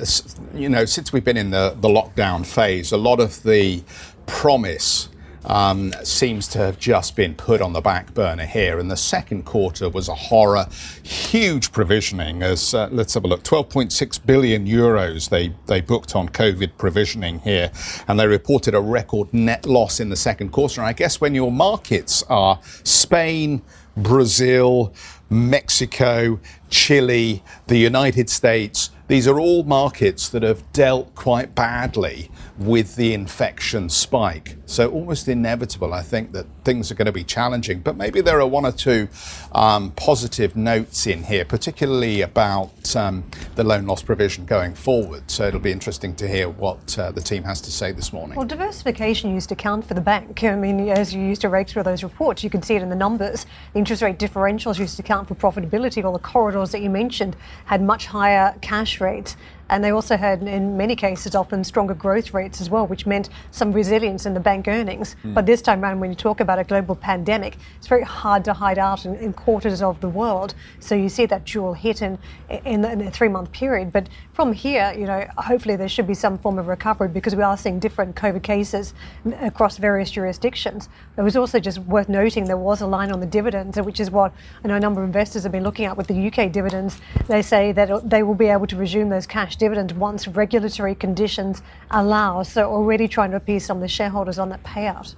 you 0.52 0.68
know, 0.68 0.84
since 0.86 1.12
we've 1.12 1.24
been 1.24 1.36
in 1.36 1.50
the, 1.50 1.76
the 1.80 1.86
lockdown 1.86 2.44
phase, 2.44 2.90
a 2.90 2.96
lot 2.96 3.20
of 3.20 3.40
the 3.44 3.84
promise 4.26 5.08
um, 5.48 5.92
seems 6.04 6.46
to 6.48 6.58
have 6.58 6.78
just 6.78 7.16
been 7.16 7.34
put 7.34 7.60
on 7.60 7.72
the 7.72 7.80
back 7.80 8.14
burner 8.14 8.46
here. 8.46 8.78
And 8.78 8.90
the 8.90 8.96
second 8.96 9.44
quarter 9.44 9.88
was 9.88 10.08
a 10.08 10.14
horror, 10.14 10.66
huge 11.02 11.72
provisioning. 11.72 12.42
As 12.42 12.74
uh, 12.74 12.88
let's 12.92 13.14
have 13.14 13.24
a 13.24 13.28
look, 13.28 13.42
12.6 13.42 14.24
billion 14.24 14.66
euros 14.66 15.30
they 15.30 15.54
they 15.66 15.80
booked 15.80 16.14
on 16.14 16.28
COVID 16.28 16.72
provisioning 16.78 17.40
here, 17.40 17.72
and 18.06 18.20
they 18.20 18.26
reported 18.26 18.74
a 18.74 18.80
record 18.80 19.32
net 19.32 19.66
loss 19.66 19.98
in 19.98 20.10
the 20.10 20.16
second 20.16 20.50
quarter. 20.50 20.80
And 20.80 20.88
I 20.88 20.92
guess 20.92 21.20
when 21.20 21.34
your 21.34 21.50
markets 21.50 22.22
are 22.28 22.60
Spain, 22.84 23.62
Brazil, 23.96 24.94
Mexico, 25.30 26.40
Chile, 26.70 27.42
the 27.66 27.76
United 27.76 28.30
States. 28.30 28.90
These 29.08 29.26
are 29.26 29.40
all 29.40 29.62
markets 29.62 30.28
that 30.28 30.42
have 30.42 30.70
dealt 30.72 31.14
quite 31.14 31.54
badly 31.54 32.30
with 32.58 32.96
the 32.96 33.14
infection 33.14 33.88
spike. 33.88 34.56
So, 34.66 34.90
almost 34.90 35.28
inevitable, 35.28 35.94
I 35.94 36.02
think, 36.02 36.32
that 36.32 36.46
things 36.64 36.90
are 36.90 36.94
going 36.94 37.06
to 37.06 37.12
be 37.12 37.24
challenging. 37.24 37.80
But 37.80 37.96
maybe 37.96 38.20
there 38.20 38.40
are 38.40 38.46
one 38.46 38.66
or 38.66 38.72
two 38.72 39.08
um, 39.52 39.92
positive 39.92 40.56
notes 40.56 41.06
in 41.06 41.22
here, 41.22 41.44
particularly 41.44 42.20
about 42.22 42.96
um, 42.96 43.24
the 43.54 43.64
loan 43.64 43.86
loss 43.86 44.02
provision 44.02 44.44
going 44.44 44.74
forward. 44.74 45.30
So, 45.30 45.46
it'll 45.46 45.60
be 45.60 45.72
interesting 45.72 46.14
to 46.16 46.28
hear 46.28 46.48
what 46.48 46.98
uh, 46.98 47.12
the 47.12 47.20
team 47.20 47.44
has 47.44 47.60
to 47.62 47.70
say 47.70 47.92
this 47.92 48.12
morning. 48.12 48.36
Well, 48.36 48.46
diversification 48.46 49.32
used 49.32 49.48
to 49.50 49.56
count 49.56 49.86
for 49.86 49.94
the 49.94 50.00
bank. 50.00 50.42
I 50.42 50.56
mean, 50.56 50.88
as 50.88 51.14
you 51.14 51.22
used 51.22 51.42
to 51.42 51.48
rake 51.48 51.68
through 51.68 51.84
those 51.84 52.02
reports, 52.02 52.42
you 52.42 52.50
can 52.50 52.62
see 52.62 52.74
it 52.74 52.82
in 52.82 52.88
the 52.88 52.96
numbers. 52.96 53.46
The 53.72 53.78
interest 53.78 54.02
rate 54.02 54.18
differentials 54.18 54.78
used 54.78 54.96
to 54.96 55.02
count 55.02 55.28
for 55.28 55.34
profitability, 55.34 56.02
while 56.02 56.12
the 56.12 56.18
corridors 56.18 56.72
that 56.72 56.82
you 56.82 56.90
mentioned 56.90 57.36
had 57.66 57.82
much 57.82 58.06
higher 58.06 58.54
cash 58.60 59.00
rates. 59.00 59.36
And 59.70 59.84
they 59.84 59.90
also 59.90 60.16
had, 60.16 60.42
in 60.42 60.76
many 60.76 60.96
cases, 60.96 61.34
often 61.34 61.62
stronger 61.64 61.94
growth 61.94 62.32
rates 62.32 62.60
as 62.60 62.70
well, 62.70 62.86
which 62.86 63.06
meant 63.06 63.28
some 63.50 63.72
resilience 63.72 64.26
in 64.26 64.34
the 64.34 64.40
bank 64.40 64.66
earnings. 64.66 65.16
Mm. 65.24 65.34
But 65.34 65.46
this 65.46 65.60
time 65.60 65.82
around, 65.82 66.00
when 66.00 66.10
you 66.10 66.16
talk 66.16 66.40
about 66.40 66.58
a 66.58 66.64
global 66.64 66.94
pandemic, 66.94 67.58
it's 67.76 67.86
very 67.86 68.02
hard 68.02 68.44
to 68.46 68.52
hide 68.52 68.78
out 68.78 69.04
in, 69.04 69.14
in 69.16 69.32
quarters 69.32 69.82
of 69.82 70.00
the 70.00 70.08
world. 70.08 70.54
So 70.80 70.94
you 70.94 71.08
see 71.08 71.26
that 71.26 71.44
dual 71.44 71.74
hit 71.74 72.02
in, 72.02 72.18
in, 72.64 72.80
the, 72.80 72.92
in 72.92 72.98
the 72.98 73.10
three 73.10 73.28
month 73.28 73.52
period. 73.52 73.92
But 73.92 74.08
from 74.32 74.52
here, 74.52 74.94
you 74.96 75.04
know, 75.04 75.26
hopefully 75.36 75.76
there 75.76 75.88
should 75.88 76.06
be 76.06 76.14
some 76.14 76.38
form 76.38 76.58
of 76.58 76.66
recovery 76.66 77.08
because 77.08 77.34
we 77.36 77.42
are 77.42 77.56
seeing 77.56 77.78
different 77.78 78.16
COVID 78.16 78.42
cases 78.42 78.94
across 79.40 79.76
various 79.76 80.10
jurisdictions. 80.10 80.88
It 81.16 81.22
was 81.22 81.36
also 81.36 81.60
just 81.60 81.78
worth 81.80 82.08
noting 82.08 82.44
there 82.44 82.56
was 82.56 82.80
a 82.80 82.86
line 82.86 83.12
on 83.12 83.20
the 83.20 83.26
dividends, 83.26 83.78
which 83.80 84.00
is 84.00 84.10
what 84.10 84.32
I 84.64 84.68
know 84.68 84.76
a 84.76 84.80
number 84.80 85.02
of 85.02 85.06
investors 85.06 85.42
have 85.42 85.52
been 85.52 85.62
looking 85.62 85.84
at 85.84 85.96
with 85.96 86.06
the 86.06 86.28
UK 86.28 86.50
dividends. 86.50 87.00
They 87.26 87.42
say 87.42 87.72
that 87.72 88.08
they 88.08 88.22
will 88.22 88.34
be 88.34 88.46
able 88.46 88.66
to 88.68 88.76
resume 88.76 89.10
those 89.10 89.26
cash 89.26 89.56
dividend 89.58 89.92
once 89.92 90.26
regulatory 90.28 90.94
conditions 90.94 91.62
allow. 91.90 92.42
So 92.42 92.70
already 92.70 93.08
trying 93.08 93.32
to 93.32 93.36
appease 93.36 93.66
some 93.66 93.78
of 93.78 93.82
the 93.82 93.88
shareholders 93.88 94.38
on 94.38 94.48
that 94.50 94.62
payout. 94.62 95.14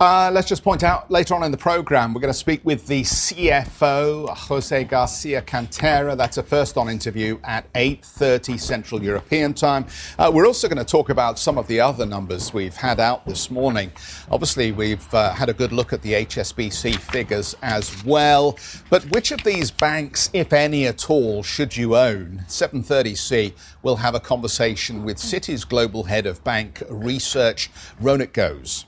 Uh, 0.00 0.30
let's 0.32 0.48
just 0.48 0.64
point 0.64 0.82
out 0.82 1.10
later 1.10 1.34
on 1.34 1.42
in 1.42 1.52
the 1.52 1.58
program, 1.58 2.14
we're 2.14 2.22
going 2.22 2.32
to 2.32 2.38
speak 2.38 2.64
with 2.64 2.86
the 2.86 3.02
CFO, 3.02 4.30
Jose 4.30 4.84
Garcia 4.84 5.42
Cantera. 5.42 6.16
That's 6.16 6.38
a 6.38 6.42
first 6.42 6.78
on 6.78 6.88
interview 6.88 7.38
at 7.44 7.70
8.30 7.74 8.58
Central 8.58 9.02
European 9.02 9.52
time. 9.52 9.84
Uh, 10.18 10.30
we're 10.32 10.46
also 10.46 10.68
going 10.68 10.78
to 10.78 10.90
talk 10.90 11.10
about 11.10 11.38
some 11.38 11.58
of 11.58 11.66
the 11.66 11.80
other 11.80 12.06
numbers 12.06 12.54
we've 12.54 12.76
had 12.76 12.98
out 12.98 13.26
this 13.26 13.50
morning. 13.50 13.92
Obviously, 14.30 14.72
we've 14.72 15.12
uh, 15.12 15.34
had 15.34 15.50
a 15.50 15.52
good 15.52 15.70
look 15.70 15.92
at 15.92 16.00
the 16.00 16.14
HSBC 16.14 16.96
figures 16.96 17.54
as 17.60 18.02
well. 18.02 18.58
But 18.88 19.04
which 19.10 19.32
of 19.32 19.44
these 19.44 19.70
banks, 19.70 20.30
if 20.32 20.54
any 20.54 20.86
at 20.86 21.10
all, 21.10 21.42
should 21.42 21.76
you 21.76 21.94
own? 21.94 22.46
730C 22.48 23.52
will 23.82 23.96
have 23.96 24.14
a 24.14 24.20
conversation 24.20 25.04
with 25.04 25.18
Citi's 25.18 25.66
global 25.66 26.04
head 26.04 26.24
of 26.24 26.42
bank 26.42 26.82
research, 26.88 27.70
Ronit 28.00 28.32
Ghosh. 28.32 28.86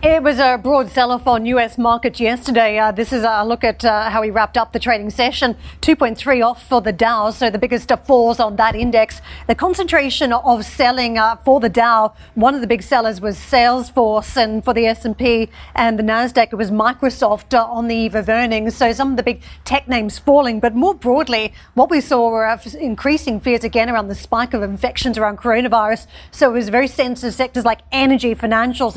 It 0.00 0.22
was 0.22 0.38
a 0.38 0.56
broad 0.56 0.90
sell 0.90 1.10
off 1.10 1.26
on 1.26 1.44
US 1.46 1.76
markets 1.76 2.20
yesterday. 2.20 2.78
Uh, 2.78 2.92
this 2.92 3.12
is 3.12 3.24
a 3.24 3.44
look 3.44 3.64
at 3.64 3.84
uh, 3.84 4.10
how 4.10 4.20
we 4.20 4.30
wrapped 4.30 4.56
up 4.56 4.72
the 4.72 4.78
trading 4.78 5.10
session. 5.10 5.56
2.3 5.80 6.46
off 6.46 6.68
for 6.68 6.80
the 6.80 6.92
Dow, 6.92 7.30
so 7.30 7.50
the 7.50 7.58
biggest 7.58 7.90
of 7.90 8.06
falls 8.06 8.38
on 8.38 8.54
that 8.54 8.76
index. 8.76 9.20
The 9.48 9.56
concentration 9.56 10.32
of 10.32 10.64
selling 10.64 11.18
uh, 11.18 11.34
for 11.36 11.58
the 11.58 11.68
Dow, 11.68 12.14
one 12.36 12.54
of 12.54 12.60
the 12.60 12.68
big 12.68 12.84
sellers 12.84 13.20
was 13.20 13.36
Salesforce, 13.38 14.36
and 14.36 14.64
for 14.64 14.72
the 14.72 14.86
S&P 14.86 15.48
and 15.74 15.98
the 15.98 16.04
Nasdaq, 16.04 16.52
it 16.52 16.56
was 16.56 16.70
Microsoft 16.70 17.52
uh, 17.52 17.64
on 17.64 17.88
the 17.88 17.96
eve 17.96 18.14
of 18.14 18.28
earnings. 18.28 18.76
So 18.76 18.92
some 18.92 19.10
of 19.10 19.16
the 19.16 19.24
big 19.24 19.42
tech 19.64 19.88
names 19.88 20.16
falling, 20.16 20.60
but 20.60 20.76
more 20.76 20.94
broadly, 20.94 21.52
what 21.74 21.90
we 21.90 22.00
saw 22.00 22.30
were 22.30 22.46
uh, 22.46 22.56
increasing 22.78 23.40
fears 23.40 23.64
again 23.64 23.90
around 23.90 24.06
the 24.06 24.14
spike 24.14 24.54
of 24.54 24.62
infections 24.62 25.18
around 25.18 25.38
coronavirus. 25.38 26.06
So 26.30 26.50
it 26.50 26.52
was 26.52 26.68
very 26.68 26.86
sensitive 26.86 27.34
sectors 27.34 27.64
like 27.64 27.80
energy, 27.90 28.36
financials, 28.36 28.96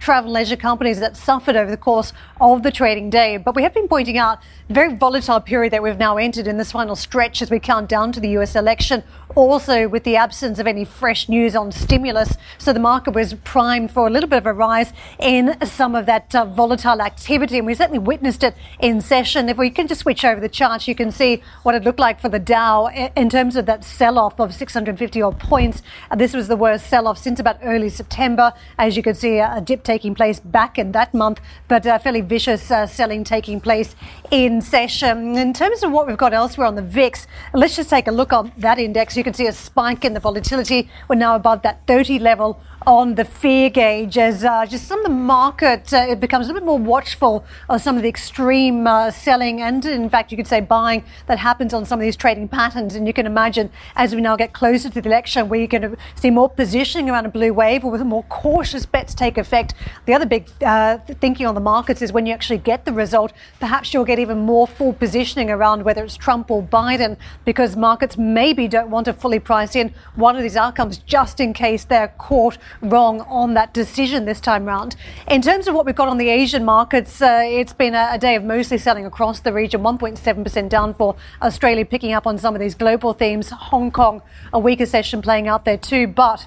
travel 0.00 0.30
leisure 0.30 0.56
companies 0.56 1.00
that 1.00 1.16
suffered 1.16 1.56
over 1.56 1.70
the 1.70 1.76
course 1.76 2.12
of 2.40 2.62
the 2.62 2.70
trading 2.70 3.10
day. 3.10 3.36
But 3.36 3.54
we 3.54 3.62
have 3.62 3.74
been 3.74 3.88
pointing 3.88 4.18
out 4.18 4.40
the 4.68 4.74
very 4.74 4.94
volatile 4.94 5.40
period 5.40 5.72
that 5.72 5.82
we've 5.82 5.98
now 5.98 6.16
entered 6.16 6.46
in 6.46 6.58
this 6.58 6.72
final 6.72 6.96
stretch 6.96 7.42
as 7.42 7.50
we 7.50 7.58
count 7.58 7.88
down 7.88 8.12
to 8.12 8.20
the 8.20 8.30
US 8.38 8.56
election 8.56 9.02
also 9.34 9.88
with 9.88 10.04
the 10.04 10.16
absence 10.16 10.58
of 10.58 10.66
any 10.66 10.84
fresh 10.84 11.28
news 11.28 11.56
on 11.56 11.72
stimulus. 11.72 12.36
So 12.58 12.72
the 12.72 12.80
market 12.80 13.14
was 13.14 13.34
primed 13.44 13.90
for 13.90 14.06
a 14.06 14.10
little 14.10 14.28
bit 14.28 14.38
of 14.38 14.46
a 14.46 14.52
rise 14.52 14.92
in 15.18 15.56
some 15.64 15.94
of 15.94 16.06
that 16.06 16.34
uh, 16.34 16.44
volatile 16.44 17.00
activity. 17.00 17.58
And 17.58 17.66
we 17.66 17.74
certainly 17.74 17.98
witnessed 17.98 18.42
it 18.42 18.54
in 18.80 19.00
session. 19.00 19.48
If 19.48 19.56
we 19.56 19.70
can 19.70 19.86
just 19.86 20.02
switch 20.02 20.24
over 20.24 20.40
the 20.40 20.48
charts, 20.48 20.88
you 20.88 20.94
can 20.94 21.10
see 21.10 21.42
what 21.62 21.74
it 21.74 21.84
looked 21.84 22.00
like 22.00 22.20
for 22.20 22.28
the 22.28 22.38
Dow 22.38 22.88
in 22.88 23.30
terms 23.30 23.56
of 23.56 23.66
that 23.66 23.84
sell 23.84 24.18
off 24.18 24.38
of 24.38 24.54
650 24.54 25.22
odd 25.22 25.38
points. 25.38 25.82
This 26.16 26.34
was 26.34 26.48
the 26.48 26.56
worst 26.56 26.86
sell 26.86 27.06
off 27.06 27.18
since 27.18 27.40
about 27.40 27.58
early 27.62 27.88
September. 27.88 28.52
As 28.78 28.96
you 28.96 29.02
can 29.02 29.14
see, 29.14 29.40
a 29.52 29.60
dip 29.60 29.84
taking 29.84 30.14
place 30.14 30.40
back 30.40 30.78
in 30.78 30.92
that 30.92 31.14
month, 31.14 31.40
but 31.68 31.86
a 31.86 31.98
fairly 31.98 32.22
vicious 32.22 32.70
uh, 32.70 32.86
selling 32.86 33.22
taking 33.22 33.60
place 33.60 33.94
in 34.30 34.60
session. 34.60 35.36
In 35.36 35.52
terms 35.52 35.82
of 35.82 35.92
what 35.92 36.06
we've 36.06 36.16
got 36.16 36.32
elsewhere 36.32 36.66
on 36.66 36.74
the 36.74 36.82
VIX, 36.82 37.26
let's 37.54 37.76
just 37.76 37.90
take 37.90 38.08
a 38.08 38.12
look 38.12 38.32
on 38.32 38.52
that 38.58 38.78
index 38.78 39.16
you 39.16 39.24
can 39.24 39.34
see 39.34 39.46
a 39.46 39.52
spike 39.52 40.04
in 40.04 40.14
the 40.14 40.20
volatility. 40.20 40.88
We're 41.08 41.16
now 41.16 41.36
above 41.36 41.62
that 41.62 41.86
30 41.86 42.18
level 42.18 42.60
on 42.86 43.14
the 43.14 43.24
fear 43.24 43.70
gauge 43.70 44.18
as 44.18 44.44
uh, 44.44 44.66
just 44.66 44.86
some 44.86 44.98
of 44.98 45.04
the 45.04 45.10
market 45.10 45.92
uh, 45.92 46.06
it 46.08 46.20
becomes 46.20 46.46
a 46.46 46.48
little 46.52 46.60
bit 46.60 46.66
more 46.66 46.78
watchful 46.78 47.44
of 47.68 47.80
some 47.80 47.96
of 47.96 48.02
the 48.02 48.08
extreme 48.08 48.86
uh, 48.86 49.10
selling 49.10 49.60
and 49.60 49.84
in 49.84 50.08
fact 50.08 50.30
you 50.30 50.36
could 50.36 50.46
say 50.46 50.60
buying 50.60 51.04
that 51.26 51.38
happens 51.38 51.72
on 51.72 51.84
some 51.84 51.98
of 51.98 52.04
these 52.04 52.16
trading 52.16 52.48
patterns. 52.48 52.94
And 52.94 53.06
you 53.06 53.12
can 53.12 53.26
imagine 53.26 53.70
as 53.96 54.14
we 54.14 54.20
now 54.20 54.36
get 54.36 54.52
closer 54.52 54.88
to 54.90 55.00
the 55.00 55.08
election 55.08 55.48
we're 55.48 55.66
going 55.66 55.82
to 55.82 55.96
see 56.14 56.30
more 56.30 56.48
positioning 56.48 57.10
around 57.10 57.26
a 57.26 57.28
blue 57.28 57.52
wave 57.52 57.84
or 57.84 57.90
with 57.90 58.02
more 58.02 58.24
cautious 58.24 58.86
bets 58.86 59.14
take 59.14 59.38
effect. 59.38 59.74
The 60.06 60.14
other 60.14 60.26
big 60.26 60.48
uh, 60.64 60.98
thinking 60.98 61.46
on 61.46 61.54
the 61.54 61.60
markets 61.60 62.02
is 62.02 62.12
when 62.12 62.26
you 62.26 62.32
actually 62.32 62.58
get 62.58 62.84
the 62.84 62.92
result 62.92 63.32
perhaps 63.60 63.94
you'll 63.94 64.04
get 64.04 64.18
even 64.18 64.38
more 64.38 64.66
full 64.66 64.92
positioning 64.92 65.50
around 65.50 65.84
whether 65.84 66.02
it's 66.02 66.16
Trump 66.16 66.50
or 66.50 66.62
Biden 66.62 67.16
because 67.44 67.76
markets 67.76 68.16
maybe 68.16 68.68
don't 68.68 68.90
want 68.90 69.04
to 69.06 69.12
fully 69.12 69.38
price 69.38 69.76
in 69.76 69.94
one 70.14 70.36
of 70.36 70.42
these 70.42 70.56
outcomes 70.56 70.98
just 70.98 71.40
in 71.40 71.52
case 71.52 71.84
they're 71.84 72.14
caught 72.18 72.58
wrong 72.80 73.20
on 73.22 73.54
that 73.54 73.74
decision 73.74 74.24
this 74.24 74.40
time 74.40 74.64
round. 74.64 74.96
In 75.28 75.42
terms 75.42 75.68
of 75.68 75.74
what 75.74 75.86
we've 75.86 75.94
got 75.94 76.08
on 76.08 76.18
the 76.18 76.28
Asian 76.28 76.64
markets, 76.64 77.20
uh, 77.20 77.42
it's 77.44 77.72
been 77.72 77.94
a, 77.94 78.10
a, 78.12 78.18
day 78.18 78.34
of 78.36 78.44
mostly 78.44 78.78
selling 78.78 79.04
across 79.04 79.40
the 79.40 79.52
region, 79.52 79.82
1.7% 79.82 80.68
down 80.68 80.94
for 80.94 81.16
Australia, 81.40 81.84
picking 81.84 82.12
up 82.12 82.26
on 82.26 82.38
some 82.38 82.54
of 82.54 82.60
these 82.60 82.74
global 82.74 83.12
themes. 83.12 83.50
Hong 83.50 83.90
Kong, 83.90 84.22
a 84.52 84.58
weaker 84.58 84.86
session 84.86 85.22
playing 85.22 85.48
out 85.48 85.64
there 85.64 85.76
too, 85.78 86.06
but 86.06 86.46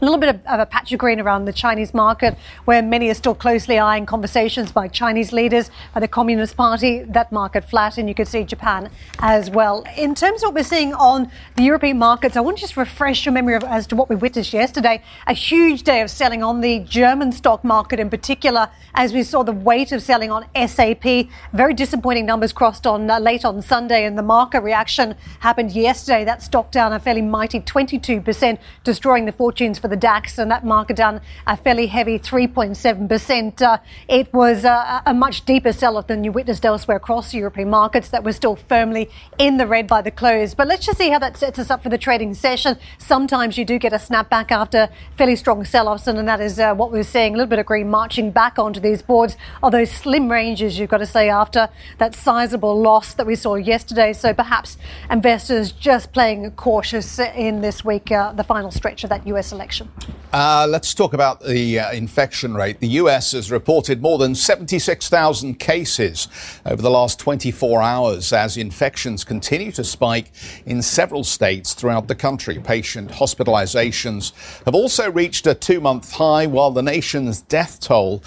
a 0.00 0.04
little 0.04 0.18
bit 0.18 0.28
of, 0.28 0.46
of, 0.46 0.60
a 0.60 0.66
patch 0.66 0.92
of 0.92 0.98
green 0.98 1.20
around 1.20 1.46
the 1.46 1.52
Chinese 1.52 1.94
market, 1.94 2.36
where 2.66 2.82
many 2.82 3.08
are 3.08 3.14
still 3.14 3.34
closely 3.34 3.78
eyeing 3.78 4.04
conversations 4.04 4.70
by 4.70 4.88
Chinese 4.88 5.32
leaders, 5.32 5.70
by 5.94 6.00
the 6.00 6.08
Communist 6.08 6.56
Party. 6.56 7.02
That 7.02 7.32
market 7.32 7.64
flat, 7.64 7.96
and 7.96 8.08
you 8.08 8.14
could 8.14 8.28
see 8.28 8.44
Japan 8.44 8.90
as 9.20 9.50
well. 9.50 9.84
In 9.96 10.14
terms 10.14 10.42
of 10.42 10.48
what 10.48 10.54
we're 10.54 10.64
seeing 10.64 10.92
on 10.94 11.30
the 11.56 11.62
European 11.62 11.98
markets, 11.98 12.36
I 12.36 12.40
want 12.40 12.58
to 12.58 12.60
just 12.60 12.76
refresh 12.76 13.24
your 13.24 13.32
memory 13.32 13.54
of, 13.54 13.64
as 13.64 13.86
to 13.88 13.96
what 13.96 14.10
we 14.10 14.16
witnessed 14.16 14.52
yesterday. 14.52 15.02
A 15.26 15.32
huge 15.32 15.82
day 15.82 16.02
of 16.02 16.10
selling 16.10 16.42
on 16.42 16.60
the 16.60 16.80
German 16.80 17.32
stock 17.32 17.64
market 17.64 17.98
in 17.98 18.10
particular, 18.10 18.68
as 18.94 19.12
we 19.12 19.22
saw 19.22 19.42
the 19.42 19.52
weight 19.52 19.92
of 19.92 20.02
selling 20.02 20.30
on 20.30 20.44
SAP. 20.54 21.28
Very 21.52 21.72
disappointing 21.72 22.26
numbers 22.26 22.52
crossed 22.52 22.86
on 22.86 23.10
uh, 23.10 23.18
late 23.18 23.44
on 23.44 23.62
Sunday, 23.62 24.04
and 24.04 24.18
the 24.18 24.22
market 24.22 24.60
reaction 24.60 25.14
happened 25.40 25.72
yesterday. 25.72 26.24
That 26.24 26.42
stock 26.42 26.70
down 26.70 26.92
a 26.92 27.00
fairly 27.00 27.22
mighty 27.22 27.60
22%, 27.60 28.58
destroying 28.84 29.24
the 29.24 29.32
fortunes 29.32 29.78
for 29.78 29.85
the 29.88 29.96
DAX, 29.96 30.38
and 30.38 30.50
that 30.50 30.64
market 30.64 30.96
down 30.96 31.20
a 31.46 31.56
fairly 31.56 31.86
heavy 31.86 32.18
3.7%. 32.18 33.62
Uh, 33.62 33.78
it 34.08 34.32
was 34.32 34.64
uh, 34.64 35.02
a 35.06 35.14
much 35.14 35.44
deeper 35.44 35.72
sell-off 35.72 36.06
than 36.06 36.24
you 36.24 36.32
witnessed 36.32 36.64
elsewhere 36.64 36.96
across 36.96 37.34
European 37.34 37.70
markets 37.70 38.08
that 38.08 38.24
were 38.24 38.32
still 38.32 38.56
firmly 38.56 39.10
in 39.38 39.56
the 39.56 39.66
red 39.66 39.86
by 39.86 40.02
the 40.02 40.10
close. 40.10 40.54
But 40.54 40.68
let's 40.68 40.86
just 40.86 40.98
see 40.98 41.10
how 41.10 41.18
that 41.18 41.36
sets 41.36 41.58
us 41.58 41.70
up 41.70 41.82
for 41.82 41.88
the 41.88 41.98
trading 41.98 42.34
session. 42.34 42.78
Sometimes 42.98 43.58
you 43.58 43.64
do 43.64 43.78
get 43.78 43.92
a 43.92 43.96
snapback 43.96 44.50
after 44.50 44.88
fairly 45.16 45.36
strong 45.36 45.64
sell-offs, 45.64 46.06
and 46.06 46.26
that 46.26 46.40
is 46.40 46.58
uh, 46.58 46.74
what 46.74 46.90
we're 46.92 47.02
seeing. 47.02 47.34
A 47.34 47.36
little 47.36 47.50
bit 47.50 47.58
of 47.58 47.66
green 47.66 47.90
marching 47.90 48.30
back 48.30 48.58
onto 48.58 48.80
these 48.80 49.02
boards, 49.02 49.36
although 49.62 49.84
slim 49.84 50.30
ranges, 50.30 50.78
you've 50.78 50.90
got 50.90 50.98
to 50.98 51.06
say, 51.06 51.28
after 51.28 51.68
that 51.98 52.14
sizable 52.14 52.80
loss 52.80 53.14
that 53.14 53.26
we 53.26 53.34
saw 53.34 53.56
yesterday. 53.56 54.12
So 54.12 54.32
perhaps 54.32 54.78
investors 55.10 55.72
just 55.72 56.12
playing 56.12 56.50
cautious 56.52 57.18
in 57.18 57.60
this 57.60 57.84
week, 57.84 58.10
uh, 58.10 58.32
the 58.32 58.44
final 58.44 58.70
stretch 58.70 59.04
of 59.04 59.10
that 59.10 59.26
US 59.26 59.52
election 59.52 59.75
infection? 59.80 60.16
Uh, 60.32 60.66
let's 60.68 60.92
talk 60.92 61.14
about 61.14 61.40
the 61.42 61.78
uh, 61.78 61.92
infection 61.92 62.54
rate. 62.54 62.80
The 62.80 62.88
US 62.88 63.32
has 63.32 63.50
reported 63.50 64.02
more 64.02 64.18
than 64.18 64.34
76,000 64.34 65.58
cases 65.58 66.28
over 66.66 66.82
the 66.82 66.90
last 66.90 67.18
24 67.18 67.82
hours 67.82 68.32
as 68.32 68.56
infections 68.56 69.24
continue 69.24 69.72
to 69.72 69.84
spike 69.84 70.32
in 70.66 70.82
several 70.82 71.24
states 71.24 71.74
throughout 71.74 72.08
the 72.08 72.14
country. 72.14 72.58
Patient 72.58 73.10
hospitalizations 73.10 74.32
have 74.64 74.74
also 74.74 75.10
reached 75.10 75.46
a 75.46 75.54
two 75.54 75.80
month 75.80 76.12
high, 76.12 76.46
while 76.46 76.70
the 76.70 76.82
nation's 76.82 77.40
death 77.42 77.80
toll 77.80 78.22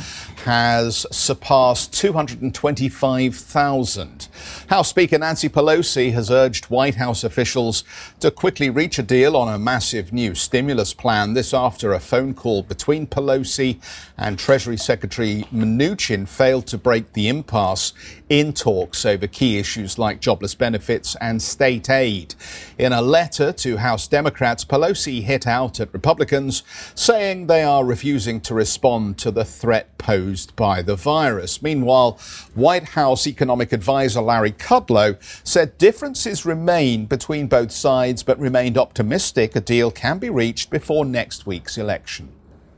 has 0.50 1.06
surpassed 1.12 1.94
225,000. 1.94 4.28
House 4.68 4.90
Speaker 4.90 5.20
Nancy 5.20 5.48
Pelosi 5.48 6.12
has 6.14 6.32
urged 6.32 6.66
White 6.72 6.96
House 6.96 7.24
officials 7.24 7.84
to 8.20 8.32
quickly 8.32 8.72
reach 8.72 8.98
a 8.98 9.04
deal 9.04 9.38
on 9.38 9.48
a 9.48 9.60
massive 9.60 10.12
new 10.12 10.34
stimulus 10.34 10.92
plan. 10.92 11.36
This 11.36 11.54
after 11.54 11.94
a 11.94 12.00
phone 12.00 12.34
call 12.34 12.64
between 12.64 13.06
Pelosi 13.06 13.80
and 14.18 14.40
Treasury 14.40 14.78
Secretary 14.78 15.46
Mnuchin 15.54 16.28
failed 16.28 16.66
to 16.68 16.80
break 16.80 17.14
the 17.14 17.28
impasse 17.28 17.94
in 18.28 18.52
talks 18.52 19.06
over 19.06 19.28
key 19.28 19.60
issues 19.60 20.00
like 20.00 20.20
jobless 20.20 20.56
benefits 20.56 21.16
and 21.22 21.44
state 21.44 21.92
aid. 21.92 22.34
In 22.80 22.92
a 22.92 23.04
letter 23.04 23.52
to 23.52 23.78
House 23.78 24.08
Democrats, 24.08 24.66
Pelosi 24.66 25.22
hit 25.22 25.46
out 25.46 25.80
at 25.80 25.94
Republicans, 25.94 26.64
saying 26.96 27.46
they 27.46 27.62
are 27.62 27.86
refusing 27.86 28.42
to 28.42 28.56
respond 28.56 29.20
to 29.20 29.30
the 29.30 29.46
threat 29.46 29.96
posed 30.00 30.39
by 30.46 30.82
the 30.82 30.96
virus. 30.96 31.62
Meanwhile, 31.62 32.20
White 32.54 32.90
House 32.90 33.28
economic 33.28 33.72
advisor 33.72 34.22
Larry 34.22 34.52
Kudlow 34.52 35.18
said 35.46 35.78
differences 35.78 36.46
remain 36.46 37.06
between 37.06 37.48
both 37.48 37.72
sides, 37.72 38.24
but 38.24 38.40
remained 38.40 38.78
optimistic 38.78 39.56
a 39.56 39.62
deal 39.62 39.92
can 39.92 40.20
be 40.20 40.30
reached 40.30 40.70
before 40.70 41.06
next 41.06 41.46
week's 41.46 41.78
election. 41.78 42.32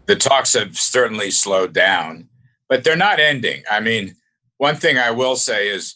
The 0.07 0.15
talks 0.15 0.53
have 0.53 0.77
certainly 0.77 1.31
slowed 1.31 1.73
down, 1.73 2.29
but 2.67 2.83
they're 2.83 2.95
not 2.95 3.19
ending. 3.19 3.63
I 3.69 3.79
mean, 3.79 4.15
one 4.57 4.75
thing 4.75 4.97
I 4.97 5.11
will 5.11 5.35
say 5.35 5.69
is 5.69 5.95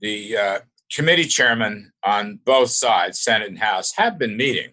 the 0.00 0.36
uh, 0.36 0.58
committee 0.92 1.26
chairmen 1.26 1.92
on 2.04 2.40
both 2.44 2.70
sides, 2.70 3.22
Senate 3.22 3.48
and 3.48 3.58
House, 3.58 3.92
have 3.96 4.18
been 4.18 4.36
meeting 4.36 4.72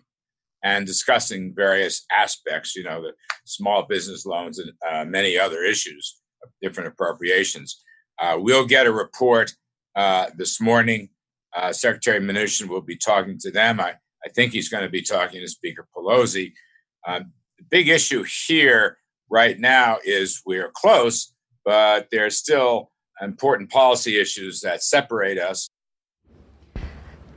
and 0.63 0.85
discussing 0.85 1.53
various 1.55 2.05
aspects, 2.15 2.75
you 2.75 2.83
know, 2.83 3.01
the 3.01 3.13
small 3.45 3.83
business 3.83 4.25
loans 4.25 4.59
and 4.59 4.71
uh, 4.89 5.05
many 5.05 5.37
other 5.37 5.63
issues 5.63 6.19
different 6.61 6.89
appropriations. 6.89 7.81
Uh, 8.19 8.37
we'll 8.39 8.65
get 8.65 8.85
a 8.85 8.91
report 8.91 9.53
uh, 9.95 10.27
this 10.37 10.59
morning. 10.59 11.09
Uh, 11.55 11.71
Secretary 11.71 12.19
Mnuchin 12.19 12.67
will 12.67 12.81
be 12.81 12.97
talking 12.97 13.37
to 13.39 13.51
them. 13.51 13.79
I, 13.79 13.95
I 14.23 14.29
think 14.29 14.53
he's 14.53 14.69
going 14.69 14.83
to 14.83 14.89
be 14.89 15.01
talking 15.01 15.41
to 15.41 15.47
Speaker 15.47 15.87
Pelosi. 15.95 16.53
Um, 17.07 17.31
the 17.57 17.63
big 17.69 17.87
issue 17.87 18.23
here 18.47 18.97
right 19.29 19.59
now 19.59 19.97
is 20.03 20.41
we're 20.45 20.71
close, 20.71 21.33
but 21.65 22.07
there's 22.11 22.37
still 22.37 22.91
important 23.21 23.69
policy 23.69 24.19
issues 24.19 24.61
that 24.61 24.83
separate 24.83 25.37
us. 25.37 25.69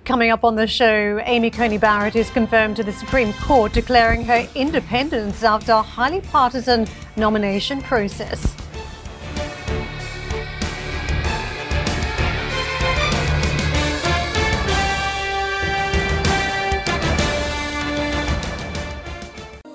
Coming 0.05 0.31
up 0.31 0.43
on 0.43 0.57
the 0.57 0.67
show, 0.67 1.21
Amy 1.25 1.49
Coney 1.49 1.79
Barrett 1.79 2.17
is 2.17 2.29
confirmed 2.31 2.75
to 2.77 2.83
the 2.83 2.93
Supreme 2.93 3.33
Court 3.35 3.73
declaring 3.73 4.25
her 4.25 4.49
independence 4.57 5.45
after 5.45 5.73
a 5.73 5.83
highly 5.83 6.21
partisan 6.21 6.89
nomination 7.17 7.81
process. 7.83 8.62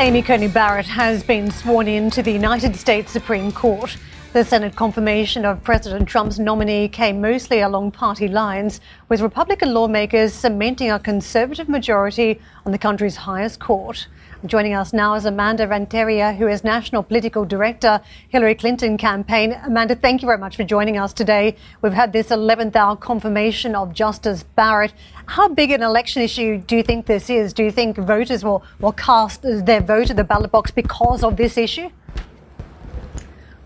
Amy 0.00 0.22
Coney 0.22 0.48
Barrett 0.48 0.86
has 0.86 1.22
been 1.22 1.50
sworn 1.50 1.86
in 1.86 2.08
to 2.08 2.22
the 2.22 2.32
United 2.32 2.74
States 2.74 3.12
Supreme 3.12 3.52
Court. 3.52 3.98
The 4.32 4.42
Senate 4.42 4.74
confirmation 4.74 5.44
of 5.44 5.62
President 5.62 6.08
Trump's 6.08 6.38
nominee 6.38 6.88
came 6.88 7.20
mostly 7.20 7.60
along 7.60 7.90
party 7.90 8.26
lines, 8.26 8.80
with 9.10 9.20
Republican 9.20 9.74
lawmakers 9.74 10.32
cementing 10.32 10.90
a 10.90 10.98
conservative 10.98 11.68
majority 11.68 12.40
on 12.64 12.72
the 12.72 12.78
country's 12.78 13.16
highest 13.16 13.60
court. 13.60 14.08
Joining 14.46 14.72
us 14.72 14.94
now 14.94 15.12
is 15.16 15.26
Amanda 15.26 15.68
Renteria, 15.68 16.32
who 16.32 16.48
is 16.48 16.64
National 16.64 17.02
Political 17.02 17.44
Director, 17.44 18.00
Hillary 18.30 18.54
Clinton 18.54 18.96
campaign. 18.96 19.54
Amanda, 19.66 19.94
thank 19.94 20.22
you 20.22 20.26
very 20.26 20.38
much 20.38 20.56
for 20.56 20.64
joining 20.64 20.96
us 20.96 21.12
today. 21.12 21.56
We've 21.82 21.92
had 21.92 22.14
this 22.14 22.28
11th 22.28 22.74
hour 22.74 22.96
confirmation 22.96 23.74
of 23.74 23.92
Justice 23.92 24.42
Barrett. 24.42 24.94
How 25.26 25.48
big 25.48 25.70
an 25.72 25.82
election 25.82 26.22
issue 26.22 26.56
do 26.56 26.74
you 26.74 26.82
think 26.82 27.04
this 27.04 27.28
is? 27.28 27.52
Do 27.52 27.62
you 27.62 27.70
think 27.70 27.98
voters 27.98 28.42
will, 28.42 28.64
will 28.78 28.92
cast 28.92 29.42
their 29.42 29.82
vote 29.82 30.08
at 30.08 30.16
the 30.16 30.24
ballot 30.24 30.50
box 30.50 30.70
because 30.70 31.22
of 31.22 31.36
this 31.36 31.58
issue? 31.58 31.90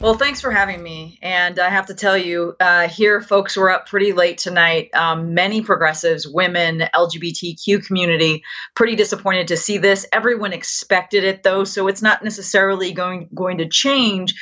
Well, 0.00 0.14
thanks 0.14 0.40
for 0.40 0.50
having 0.50 0.82
me. 0.82 1.18
And 1.22 1.58
I 1.58 1.70
have 1.70 1.86
to 1.86 1.94
tell 1.94 2.18
you, 2.18 2.54
uh, 2.60 2.88
here 2.88 3.22
folks 3.22 3.56
were 3.56 3.70
up 3.70 3.86
pretty 3.88 4.12
late 4.12 4.36
tonight. 4.36 4.94
Um, 4.94 5.32
many 5.32 5.62
progressives, 5.62 6.28
women, 6.28 6.84
LGBTQ 6.94 7.86
community, 7.86 8.44
pretty 8.74 8.96
disappointed 8.96 9.48
to 9.48 9.56
see 9.56 9.78
this. 9.78 10.06
Everyone 10.12 10.52
expected 10.52 11.24
it 11.24 11.42
though, 11.42 11.64
so 11.64 11.88
it's 11.88 12.02
not 12.02 12.22
necessarily 12.22 12.92
going 12.92 13.30
going 13.34 13.58
to 13.58 13.68
change 13.68 14.34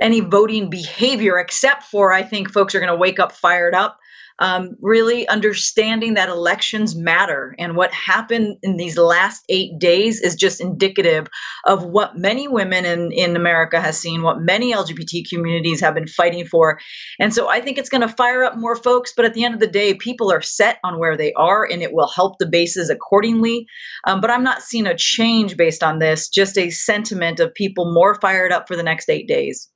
any 0.00 0.20
voting 0.20 0.70
behavior, 0.70 1.38
except 1.38 1.84
for 1.84 2.12
I 2.12 2.22
think 2.22 2.52
folks 2.52 2.76
are 2.76 2.80
going 2.80 2.92
to 2.92 2.96
wake 2.96 3.18
up 3.18 3.32
fired 3.32 3.74
up 3.74 3.98
um, 4.38 4.76
really 4.80 5.26
understanding 5.28 6.14
that 6.14 6.28
elections 6.28 6.94
matter. 6.94 7.54
And 7.58 7.76
what 7.76 7.92
happened 7.92 8.58
in 8.62 8.76
these 8.76 8.96
last 8.96 9.44
eight 9.48 9.78
days 9.78 10.20
is 10.20 10.36
just 10.36 10.60
indicative 10.60 11.26
of 11.64 11.84
what 11.84 12.16
many 12.16 12.46
women 12.46 12.84
in, 12.84 13.12
in 13.12 13.36
America 13.36 13.80
has 13.80 13.98
seen, 13.98 14.22
what 14.22 14.40
many 14.40 14.72
LGBT 14.72 15.28
communities 15.28 15.80
have 15.80 15.94
been 15.94 16.06
fighting 16.06 16.46
for. 16.46 16.78
And 17.18 17.34
so 17.34 17.48
I 17.48 17.60
think 17.60 17.78
it's 17.78 17.88
going 17.88 18.06
to 18.06 18.08
fire 18.08 18.44
up 18.44 18.56
more 18.56 18.76
folks. 18.76 19.12
But 19.16 19.24
at 19.24 19.34
the 19.34 19.44
end 19.44 19.54
of 19.54 19.60
the 19.60 19.66
day, 19.66 19.94
people 19.94 20.30
are 20.30 20.42
set 20.42 20.78
on 20.84 20.98
where 20.98 21.16
they 21.16 21.32
are 21.32 21.64
and 21.64 21.82
it 21.82 21.92
will 21.92 22.08
help 22.08 22.38
the 22.38 22.46
bases 22.46 22.90
accordingly. 22.90 23.66
Um, 24.06 24.20
but 24.20 24.30
I'm 24.30 24.44
not 24.44 24.62
seeing 24.62 24.86
a 24.86 24.96
change 24.96 25.56
based 25.56 25.82
on 25.82 25.98
this, 25.98 26.28
just 26.28 26.56
a 26.58 26.70
sentiment 26.70 27.40
of 27.40 27.54
people 27.54 27.92
more 27.92 28.14
fired 28.20 28.52
up 28.52 28.68
for 28.68 28.76
the 28.76 28.82
next 28.82 29.08
eight 29.08 29.26
days 29.26 29.68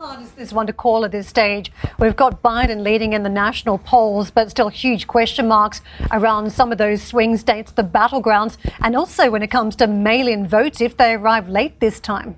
hard 0.00 0.20
is 0.20 0.32
this 0.32 0.52
one 0.52 0.66
to 0.66 0.72
call 0.72 1.04
at 1.04 1.12
this 1.12 1.28
stage? 1.28 1.70
We've 1.98 2.16
got 2.16 2.42
Biden 2.42 2.82
leading 2.82 3.12
in 3.12 3.22
the 3.22 3.28
national 3.28 3.78
polls, 3.78 4.30
but 4.30 4.50
still 4.50 4.68
huge 4.68 5.06
question 5.06 5.46
marks 5.46 5.82
around 6.10 6.52
some 6.52 6.72
of 6.72 6.78
those 6.78 7.02
swing 7.02 7.36
states, 7.36 7.72
the 7.72 7.84
battlegrounds, 7.84 8.56
and 8.80 8.96
also 8.96 9.30
when 9.30 9.42
it 9.42 9.50
comes 9.50 9.76
to 9.76 9.86
mail 9.86 10.26
in 10.26 10.46
votes 10.46 10.80
if 10.80 10.96
they 10.96 11.14
arrive 11.14 11.48
late 11.48 11.78
this 11.80 12.00
time. 12.00 12.36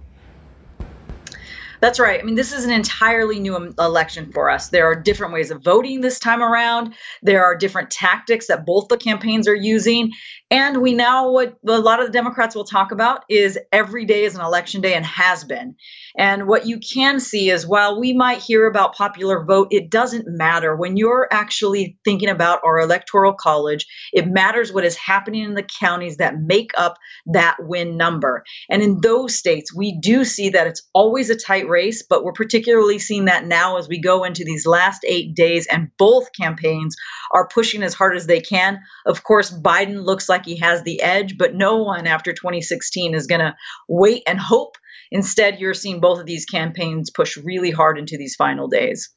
That's 1.80 2.00
right. 2.00 2.20
I 2.20 2.22
mean, 2.22 2.34
this 2.34 2.52
is 2.52 2.64
an 2.64 2.70
entirely 2.70 3.38
new 3.38 3.54
election 3.78 4.32
for 4.32 4.50
us. 4.50 4.68
There 4.68 4.86
are 4.86 4.94
different 4.94 5.32
ways 5.32 5.50
of 5.50 5.62
voting 5.62 6.00
this 6.00 6.18
time 6.18 6.42
around. 6.42 6.94
There 7.22 7.44
are 7.44 7.56
different 7.56 7.90
tactics 7.90 8.46
that 8.46 8.64
both 8.64 8.88
the 8.88 8.96
campaigns 8.96 9.46
are 9.46 9.54
using. 9.54 10.12
And 10.50 10.80
we 10.80 10.94
now, 10.94 11.30
what 11.30 11.56
a 11.66 11.78
lot 11.78 12.00
of 12.00 12.06
the 12.06 12.12
Democrats 12.12 12.54
will 12.54 12.64
talk 12.64 12.92
about 12.92 13.24
is 13.28 13.58
every 13.72 14.04
day 14.04 14.24
is 14.24 14.34
an 14.34 14.40
election 14.40 14.80
day 14.80 14.94
and 14.94 15.04
has 15.04 15.44
been. 15.44 15.76
And 16.16 16.46
what 16.46 16.66
you 16.66 16.79
can 16.79 17.20
see 17.20 17.50
is 17.50 17.66
while 17.66 18.00
we 18.00 18.12
might 18.12 18.38
hear 18.38 18.66
about 18.66 18.94
popular 18.94 19.44
vote, 19.44 19.68
it 19.70 19.90
doesn't 19.90 20.26
matter. 20.26 20.74
When 20.74 20.96
you're 20.96 21.29
actually 21.31 21.98
thinking 22.05 22.29
about 22.29 22.61
our 22.64 22.81
electoral 22.81 23.35
college, 23.35 23.87
it 24.12 24.26
matters 24.26 24.72
what 24.72 24.85
is 24.85 24.96
happening 24.96 25.44
in 25.44 25.55
the 25.55 25.62
counties 25.62 26.16
that 26.16 26.40
make 26.40 26.70
up 26.76 26.96
that 27.26 27.57
win 27.61 27.96
number. 27.96 28.44
And 28.70 28.83
in 28.83 29.00
those 29.02 29.37
states, 29.37 29.74
we 29.74 29.98
do 30.00 30.24
see 30.24 30.50
that 30.50 30.66
it's 30.66 30.83
always 30.94 31.29
a 31.31 31.37
tight 31.37 31.68
race, 31.68 32.02
but 32.09 32.24
we're 32.24 32.33
particularly 32.33 32.98
seeing 32.98 33.26
that 33.26 33.46
now 33.46 33.76
as 33.76 33.88
we 33.88 34.00
go 34.00 34.24
into 34.24 34.44
these 34.44 34.66
last 34.66 35.05
eight 35.07 35.35
days, 35.35 35.66
and 35.66 35.90
both 35.98 36.29
campaigns 36.38 36.96
are 37.33 37.48
pushing 37.48 37.83
as 37.83 37.94
hard 37.94 38.16
as 38.16 38.26
they 38.26 38.40
can. 38.40 38.81
Of 39.05 39.22
course, 39.24 39.52
Biden 39.52 40.05
looks 40.05 40.29
like 40.29 40.44
he 40.44 40.57
has 40.59 40.83
the 40.83 41.02
edge, 41.02 41.37
but 41.37 41.55
no 41.55 41.76
one 41.76 42.07
after 42.07 42.33
2016 42.33 43.14
is 43.14 43.26
going 43.26 43.40
to 43.40 43.55
wait 43.88 44.22
and 44.26 44.38
hope. 44.38 44.76
Instead, 45.11 45.59
you're 45.59 45.74
seeing 45.74 46.00
both 46.00 46.18
of 46.18 46.26
these 46.26 46.44
campaigns 46.44 47.11
push 47.11 47.37
really 47.37 47.70
hard 47.70 47.98
into 47.98 48.16
these 48.16 48.35
final 48.35 48.68
days. 48.68 49.11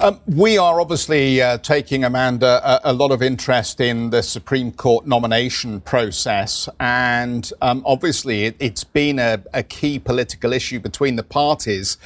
Um, 0.00 0.20
we 0.26 0.58
are 0.58 0.80
obviously 0.80 1.40
uh, 1.40 1.58
taking, 1.58 2.04
Amanda, 2.04 2.60
a, 2.64 2.92
a, 2.92 2.92
lot 2.92 3.10
of 3.10 3.22
interest 3.22 3.80
in 3.80 4.10
the 4.10 4.22
Supreme 4.22 4.72
Court 4.72 5.06
nomination 5.06 5.80
process. 5.80 6.68
And 6.80 7.50
um, 7.62 7.82
obviously, 7.86 8.44
it, 8.44 8.60
has 8.60 8.84
been 8.84 9.18
a, 9.18 9.42
a, 9.52 9.62
key 9.62 9.98
political 9.98 10.52
issue 10.52 10.80
between 10.80 11.16
the 11.16 11.22
parties. 11.22 11.96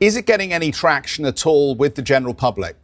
Is 0.00 0.16
it 0.16 0.26
getting 0.26 0.52
any 0.52 0.70
traction 0.70 1.24
at 1.24 1.46
all 1.46 1.74
with 1.74 1.94
the 1.94 2.02
general 2.02 2.34
public? 2.34 2.76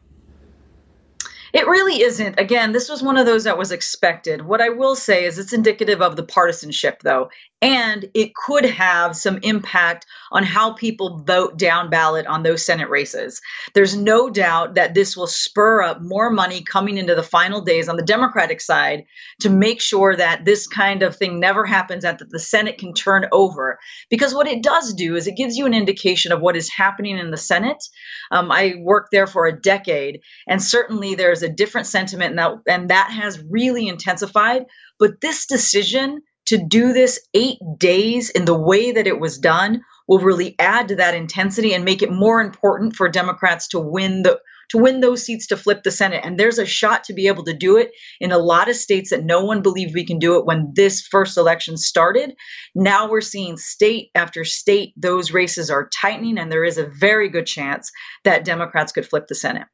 It 1.55 1.69
really 1.69 2.03
isn't. 2.03 2.38
Again, 2.38 2.73
this 2.73 2.88
was 2.88 3.01
one 3.01 3.17
of 3.17 3.27
those 3.27 3.45
that 3.45 3.57
was 3.57 3.71
expected. 3.71 4.43
What 4.43 4.61
I 4.61 4.71
will 4.71 4.97
say 4.97 5.25
is 5.25 5.38
it's 5.38 5.53
indicative 5.53 6.03
of 6.03 6.17
the 6.17 6.25
partisanship, 6.25 7.03
though 7.05 7.31
and 7.64 8.11
it 8.12 8.35
could 8.35 8.66
have 8.66 9.16
some 9.16 9.38
impact 9.38 10.05
on 10.33 10.42
how 10.42 10.74
people 10.74 11.22
vote 11.27 11.57
down 11.57 11.88
ballot 11.88 12.27
on 12.27 12.42
those 12.42 12.62
Senate 12.62 12.90
races. 12.90 13.40
There's 13.72 13.96
no 13.96 14.29
doubt 14.29 14.74
that 14.74 14.92
this 14.92 15.16
will 15.16 15.27
spur 15.27 15.81
up 15.81 16.03
more 16.03 16.29
money 16.29 16.61
coming 16.61 16.98
into 16.98 17.14
the 17.14 17.22
final 17.22 17.62
days 17.62 17.88
on 17.88 17.96
the 17.96 18.03
Democratic 18.03 18.61
side 18.61 19.05
to 19.40 19.48
make 19.48 19.81
sure 19.81 20.14
that 20.14 20.44
this 20.44 20.66
kind 20.66 21.03
of 21.03 21.16
thing 21.16 21.40
never 21.40 21.64
happens 21.64 22.05
and 22.05 22.18
that 22.18 22.29
the 22.29 22.38
Senate 22.38 22.77
can 22.77 22.92
turn 22.92 23.24
over. 23.33 23.79
Because 24.11 24.35
what 24.35 24.46
it 24.46 24.62
does 24.62 24.92
do 24.92 25.16
is 25.16 25.27
it 25.27 25.38
gives 25.38 25.57
you 25.57 25.64
an 25.64 25.72
indication 25.72 26.33
of 26.33 26.42
what 26.42 26.57
is 26.57 26.68
happening 26.68 27.16
in 27.16 27.31
the 27.31 27.38
Senate. 27.38 27.83
Um, 28.31 28.53
I 28.53 28.74
worked 28.79 29.09
there 29.11 29.27
for 29.27 29.46
a 29.46 29.59
decade, 29.59 30.20
and 30.46 30.62
certainly 30.62 31.14
there's 31.14 31.42
a 31.42 31.48
different 31.48 31.87
sentiment, 31.87 32.33
and 32.33 32.38
that, 32.38 32.53
and 32.68 32.90
that 32.90 33.11
has 33.11 33.42
really 33.48 33.88
intensified. 33.88 34.66
But 34.98 35.22
this 35.22 35.46
decision 35.46 36.20
to 36.47 36.59
do 36.59 36.93
this 36.93 37.21
eight 37.35 37.59
days 37.79 38.31
in 38.31 38.45
the 38.45 38.59
way 38.59 38.93
that 38.93 39.07
it 39.07 39.19
was 39.19 39.39
done 39.39 39.83
will 40.07 40.21
really 40.21 40.55
add 40.59 40.89
to 40.89 40.97
that 40.97 41.15
intensity 41.15 41.73
and 41.75 41.85
make 41.85 42.03
it 42.03 42.11
more 42.11 42.41
important 42.41 42.95
for 42.97 43.09
Democrats 43.09 43.69
to 43.69 43.79
win 43.81 44.23
the 44.23 44.41
to 44.71 44.79
win 44.79 45.01
those 45.01 45.23
seats 45.23 45.47
to 45.49 45.57
flip 45.57 45.83
the 45.83 45.91
Senate. 45.91 46.23
And 46.25 46.39
there's 46.39 46.59
a 46.59 46.67
shot 46.67 47.05
to 47.05 47.13
be 47.13 47.27
able 47.27 47.45
to 47.45 47.53
do 47.53 47.77
it 47.77 47.93
in 48.19 48.33
a 48.33 48.39
lot 48.39 48.71
of 48.71 48.77
states 48.77 49.11
that 49.11 49.25
no 49.25 49.45
one 49.45 49.61
believed 49.63 49.95
we 49.95 50.07
can 50.07 50.19
do 50.19 50.39
it 50.39 50.47
when 50.47 50.73
this 50.75 51.03
first 51.03 51.37
election 51.37 51.77
started. 51.77 52.35
Now 52.75 53.11
we're 53.11 53.21
seeing 53.21 53.59
state 53.59 54.11
after 54.15 54.43
state, 54.45 54.95
those 54.97 55.33
races 55.33 55.71
are 55.71 55.89
tightening, 55.89 56.39
and 56.39 56.51
there 56.51 56.65
is 56.65 56.79
a 56.79 56.87
very 56.87 57.29
good 57.29 57.47
chance 57.47 57.91
that 58.25 58.45
Democrats 58.45 58.93
could 58.93 59.07
flip 59.07 59.27
the 59.29 59.35
Senate. 59.35 59.67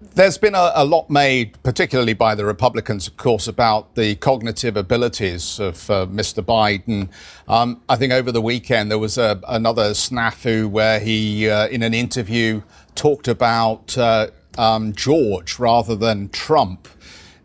There's 0.00 0.38
been 0.38 0.54
a, 0.54 0.72
a, 0.76 0.84
lot 0.84 1.10
made, 1.10 1.60
particularly 1.64 2.12
by 2.14 2.36
the 2.36 2.44
Republicans, 2.44 3.08
of 3.08 3.16
course, 3.16 3.48
about 3.48 3.96
the 3.96 4.14
cognitive 4.16 4.76
abilities 4.76 5.58
of 5.58 5.90
uh, 5.90 6.06
Mr. 6.06 6.40
Biden. 6.42 7.08
Um, 7.48 7.82
I 7.88 7.96
think 7.96 8.12
over 8.12 8.30
the 8.30 8.40
weekend 8.40 8.92
there 8.92 8.98
was 8.98 9.18
a, 9.18 9.40
another 9.48 9.90
snafu 9.90 10.70
where 10.70 11.00
he, 11.00 11.50
uh, 11.50 11.66
in 11.68 11.82
an 11.82 11.94
interview, 11.94 12.62
talked 12.94 13.26
about 13.26 13.98
uh, 13.98 14.28
um, 14.56 14.92
George 14.92 15.58
rather 15.58 15.96
than 15.96 16.28
Trump 16.28 16.86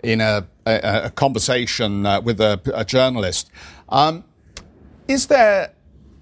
in 0.04 0.22
a, 0.22 0.46
a, 0.68 1.12
conversation 1.16 2.06
uh, 2.06 2.22
with 2.22 2.40
a, 2.40 2.62
a 2.76 2.86
journalist. 2.86 3.50
Um, 3.90 4.26
is 5.08 5.28
there 5.28 5.74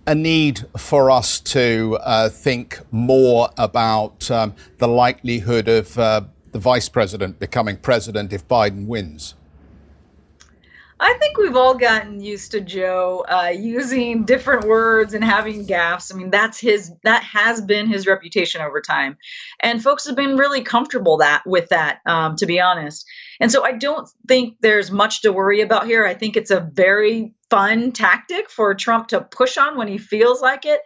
a 0.08 0.16
need 0.16 0.66
for 0.78 1.12
us 1.12 1.40
to 1.40 1.98
uh, 2.02 2.30
think 2.30 2.80
more 2.92 3.50
about 3.58 4.30
um, 4.32 4.56
the 4.80 4.88
likelihood 4.88 5.68
of 5.68 5.98
uh, 5.98 6.22
the 6.52 6.60
vice 6.60 6.90
president 6.90 7.40
becoming 7.40 7.78
president 7.78 8.34
if 8.34 8.48
Biden 8.48 8.88
wins? 8.88 9.36
I 11.04 11.16
think 11.16 11.40
we've 11.40 11.56
all 11.56 11.74
gotten 11.74 12.22
used 12.22 12.52
to 12.52 12.62
Joe 12.62 13.26
uh, 13.28 13.52
using 13.52 14.24
different 14.24 14.66
words 14.66 15.16
and 15.16 15.24
having 15.24 15.66
gaffes. 15.66 16.14
I 16.14 16.18
mean, 16.18 16.30
that's 16.30 16.60
his 16.60 16.94
that 17.04 17.24
has 17.24 17.60
been 17.60 17.88
his 17.88 18.06
reputation 18.06 18.62
over 18.62 18.80
time, 18.82 19.18
and 19.62 19.82
folks 19.82 20.06
have 20.06 20.16
been 20.16 20.38
really 20.38 20.62
comfortable 20.62 21.18
that 21.18 21.42
with 21.48 21.70
that, 21.70 22.02
um, 22.06 22.36
to 22.36 22.46
be 22.46 22.60
honest. 22.60 23.08
And 23.42 23.52
so 23.52 23.66
I 23.66 23.72
don't 23.72 24.08
think 24.28 24.58
there's 24.62 24.92
much 24.92 25.24
to 25.24 25.34
worry 25.34 25.62
about 25.62 25.88
here. 25.88 26.06
I 26.06 26.14
think 26.14 26.38
it's 26.38 26.52
a 26.52 26.70
very 26.74 27.34
fun 27.50 27.92
tactic 27.92 28.50
for 28.52 28.76
Trump 28.76 29.08
to 29.10 29.20
push 29.20 29.58
on 29.58 29.78
when 29.78 29.88
he 29.88 29.98
feels 29.98 30.42
like 30.42 30.66
it. 30.66 30.82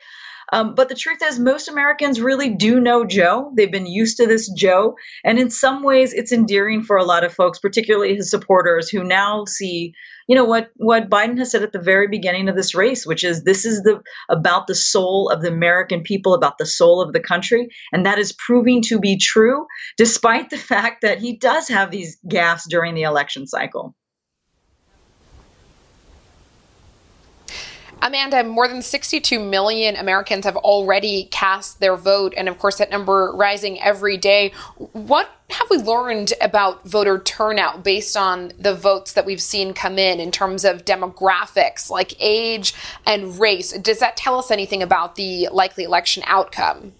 Um, 0.53 0.75
but 0.75 0.89
the 0.89 0.95
truth 0.95 1.19
is, 1.23 1.39
most 1.39 1.67
Americans 1.67 2.21
really 2.21 2.49
do 2.49 2.79
know 2.79 3.05
Joe. 3.05 3.51
They've 3.55 3.71
been 3.71 3.87
used 3.87 4.17
to 4.17 4.27
this 4.27 4.51
Joe. 4.51 4.95
And 5.23 5.39
in 5.39 5.49
some 5.49 5.83
ways, 5.83 6.13
it's 6.13 6.31
endearing 6.31 6.83
for 6.83 6.97
a 6.97 7.03
lot 7.03 7.23
of 7.23 7.33
folks, 7.33 7.59
particularly 7.59 8.15
his 8.15 8.29
supporters, 8.29 8.89
who 8.89 9.03
now 9.03 9.45
see, 9.45 9.93
you 10.27 10.35
know, 10.35 10.45
what, 10.45 10.69
what 10.75 11.09
Biden 11.09 11.37
has 11.39 11.51
said 11.51 11.63
at 11.63 11.71
the 11.71 11.79
very 11.79 12.07
beginning 12.07 12.47
of 12.47 12.55
this 12.55 12.75
race, 12.75 13.05
which 13.05 13.23
is 13.23 13.43
this 13.43 13.65
is 13.65 13.81
the 13.83 14.01
about 14.29 14.67
the 14.67 14.75
soul 14.75 15.29
of 15.29 15.41
the 15.41 15.49
American 15.49 16.01
people, 16.01 16.33
about 16.33 16.57
the 16.57 16.65
soul 16.65 17.01
of 17.01 17.13
the 17.13 17.19
country. 17.19 17.67
And 17.91 18.05
that 18.05 18.19
is 18.19 18.31
proving 18.33 18.81
to 18.83 18.99
be 18.99 19.17
true, 19.17 19.65
despite 19.97 20.49
the 20.49 20.57
fact 20.75 21.01
that 21.01 21.19
he 21.19 21.37
does 21.37 21.67
have 21.69 21.91
these 21.91 22.17
gaffes 22.27 22.63
during 22.69 22.93
the 22.93 23.03
election 23.03 23.47
cycle. 23.47 23.95
Amanda, 28.05 28.43
more 28.43 28.67
than 28.67 28.83
62 28.83 29.39
million 29.39 29.95
Americans 29.95 30.45
have 30.45 30.57
already 30.57 31.23
cast 31.31 31.79
their 31.79 31.95
vote, 31.95 32.35
and 32.37 32.47
of 32.47 32.59
course, 32.59 32.77
that 32.77 32.91
number 32.91 33.31
rising 33.33 33.81
every 33.81 34.15
day. 34.15 34.53
What 34.91 35.27
have 35.49 35.67
we 35.71 35.77
learned 35.77 36.31
about 36.39 36.87
voter 36.87 37.17
turnout 37.17 37.83
based 37.83 38.15
on 38.15 38.51
the 38.59 38.75
votes 38.75 39.13
that 39.13 39.25
we've 39.25 39.41
seen 39.41 39.73
come 39.73 39.97
in 39.97 40.19
in 40.19 40.29
terms 40.29 40.63
of 40.63 40.85
demographics 40.85 41.89
like 41.89 42.13
age 42.19 42.75
and 43.07 43.39
race? 43.39 43.71
Does 43.71 43.97
that 44.01 44.15
tell 44.15 44.37
us 44.37 44.51
anything 44.51 44.83
about 44.83 45.15
the 45.15 45.49
likely 45.51 45.83
election 45.83 46.21
outcome? 46.27 46.93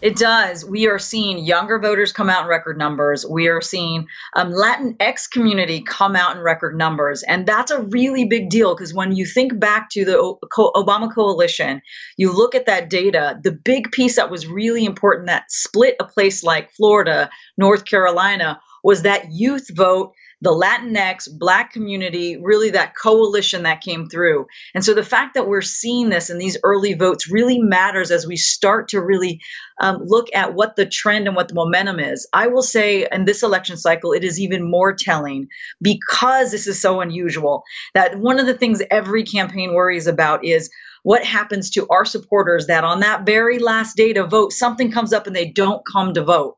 It 0.00 0.16
does. 0.16 0.64
We 0.64 0.86
are 0.86 0.98
seeing 0.98 1.44
younger 1.44 1.78
voters 1.78 2.12
come 2.12 2.30
out 2.30 2.42
in 2.42 2.48
record 2.48 2.78
numbers. 2.78 3.26
We 3.26 3.48
are 3.48 3.60
seeing 3.60 4.06
um, 4.36 4.52
Latinx 4.52 5.28
community 5.28 5.80
come 5.80 6.14
out 6.14 6.36
in 6.36 6.42
record 6.42 6.76
numbers. 6.76 7.24
And 7.24 7.46
that's 7.46 7.72
a 7.72 7.82
really 7.82 8.24
big 8.24 8.48
deal 8.48 8.76
because 8.76 8.94
when 8.94 9.16
you 9.16 9.26
think 9.26 9.58
back 9.58 9.90
to 9.90 10.04
the 10.04 10.36
Obama 10.76 11.12
coalition, 11.12 11.82
you 12.16 12.32
look 12.32 12.54
at 12.54 12.66
that 12.66 12.88
data, 12.88 13.40
the 13.42 13.50
big 13.50 13.90
piece 13.90 14.14
that 14.16 14.30
was 14.30 14.46
really 14.46 14.84
important 14.84 15.26
that 15.26 15.50
split 15.50 15.96
a 15.98 16.04
place 16.04 16.44
like 16.44 16.70
Florida, 16.70 17.28
North 17.56 17.84
Carolina, 17.84 18.60
was 18.84 19.02
that 19.02 19.32
youth 19.32 19.66
vote 19.74 20.12
the 20.40 20.50
Latinx, 20.50 21.28
Black 21.38 21.72
community, 21.72 22.36
really 22.40 22.70
that 22.70 22.96
coalition 22.96 23.64
that 23.64 23.80
came 23.80 24.08
through. 24.08 24.46
And 24.74 24.84
so 24.84 24.94
the 24.94 25.02
fact 25.02 25.34
that 25.34 25.48
we're 25.48 25.62
seeing 25.62 26.10
this 26.10 26.30
in 26.30 26.38
these 26.38 26.56
early 26.62 26.94
votes 26.94 27.30
really 27.30 27.58
matters 27.58 28.10
as 28.10 28.26
we 28.26 28.36
start 28.36 28.88
to 28.88 29.00
really 29.00 29.40
um, 29.80 29.98
look 30.04 30.28
at 30.34 30.54
what 30.54 30.76
the 30.76 30.86
trend 30.86 31.26
and 31.26 31.36
what 31.36 31.48
the 31.48 31.54
momentum 31.54 31.98
is. 31.98 32.28
I 32.32 32.46
will 32.46 32.62
say 32.62 33.06
in 33.10 33.24
this 33.24 33.42
election 33.42 33.76
cycle, 33.76 34.12
it 34.12 34.24
is 34.24 34.40
even 34.40 34.68
more 34.68 34.94
telling 34.94 35.48
because 35.82 36.50
this 36.50 36.66
is 36.66 36.80
so 36.80 37.00
unusual 37.00 37.62
that 37.94 38.18
one 38.18 38.38
of 38.38 38.46
the 38.46 38.54
things 38.54 38.82
every 38.90 39.24
campaign 39.24 39.74
worries 39.74 40.06
about 40.06 40.44
is 40.44 40.70
what 41.02 41.24
happens 41.24 41.70
to 41.70 41.86
our 41.90 42.04
supporters 42.04 42.66
that 42.66 42.84
on 42.84 43.00
that 43.00 43.24
very 43.24 43.58
last 43.58 43.96
day 43.96 44.12
to 44.12 44.26
vote, 44.26 44.52
something 44.52 44.90
comes 44.90 45.12
up 45.12 45.26
and 45.26 45.34
they 45.34 45.50
don't 45.50 45.82
come 45.86 46.12
to 46.14 46.22
vote 46.22 46.57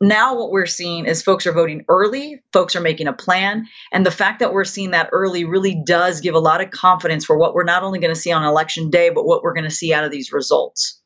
now 0.00 0.36
what 0.36 0.50
we're 0.50 0.66
seeing 0.66 1.06
is 1.06 1.22
folks 1.22 1.46
are 1.46 1.52
voting 1.52 1.84
early 1.88 2.42
folks 2.52 2.74
are 2.74 2.80
making 2.80 3.06
a 3.06 3.12
plan 3.12 3.66
and 3.92 4.04
the 4.04 4.10
fact 4.10 4.40
that 4.40 4.52
we're 4.52 4.64
seeing 4.64 4.90
that 4.90 5.08
early 5.12 5.44
really 5.44 5.80
does 5.86 6.20
give 6.20 6.34
a 6.34 6.38
lot 6.38 6.60
of 6.60 6.70
confidence 6.70 7.24
for 7.24 7.38
what 7.38 7.54
we're 7.54 7.64
not 7.64 7.82
only 7.82 7.98
going 7.98 8.14
to 8.14 8.20
see 8.20 8.32
on 8.32 8.44
election 8.44 8.90
day 8.90 9.10
but 9.10 9.24
what 9.24 9.42
we're 9.42 9.54
going 9.54 9.64
to 9.64 9.70
see 9.70 9.92
out 9.92 10.04
of 10.04 10.10
these 10.10 10.32
results. 10.32 11.00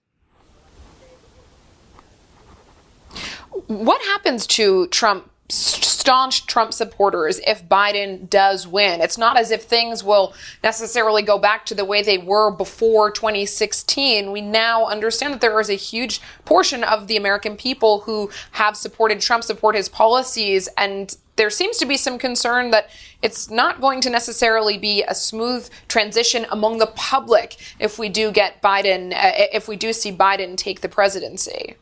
What 3.67 4.03
happens 4.03 4.47
to 4.49 4.87
trump 4.89 5.32
staunch 5.49 6.47
Trump 6.47 6.73
supporters 6.73 7.41
if 7.47 7.69
Biden 7.69 8.29
does 8.29 8.67
win. 8.67 9.01
It's 9.01 9.17
not 9.17 9.37
as 9.37 9.53
if 9.53 9.63
things 9.63 10.03
will 10.03 10.35
necessarily 10.63 11.23
go 11.23 11.39
back 11.39 11.65
to 11.67 11.75
the 11.77 11.85
way 11.85 12.03
they 12.03 12.19
were 12.19 12.51
before 12.51 13.11
2016. 13.11 14.33
We 14.33 14.41
now 14.41 14.87
understand 14.87 15.35
that 15.35 15.41
there 15.41 15.61
is 15.61 15.71
a 15.71 15.75
huge 15.75 16.21
portion 16.45 16.83
of 16.83 17.07
the 17.07 17.17
American 17.17 17.57
people 17.57 18.01
who 18.01 18.31
have 18.53 18.77
supported 18.77 19.21
Trump, 19.21 19.45
support 19.45 19.77
his 19.77 19.89
policies, 19.89 20.69
and 20.77 21.17
there 21.37 21.51
seems 21.51 21.79
to 21.79 21.87
be 21.87 21.97
some 21.97 22.19
concern 22.19 22.71
that 22.73 22.91
it's 23.23 23.49
not 23.49 23.81
going 23.81 24.01
to 24.01 24.11
necessarily 24.11 24.77
be 24.77 25.05
a 25.07 25.15
smooth 25.15 25.69
transition 25.89 26.47
among 26.51 26.79
the 26.79 26.87
public 26.87 27.57
if 27.79 27.99
we 27.99 28.09
do 28.09 28.33
get 28.33 28.61
Biden, 28.61 29.13
uh, 29.13 29.33
if 29.53 29.69
we 29.69 29.77
do 29.77 29.93
see 29.93 30.13
Biden 30.13 30.57
take 30.57 30.81
the 30.81 30.89
presidency. 30.89 31.77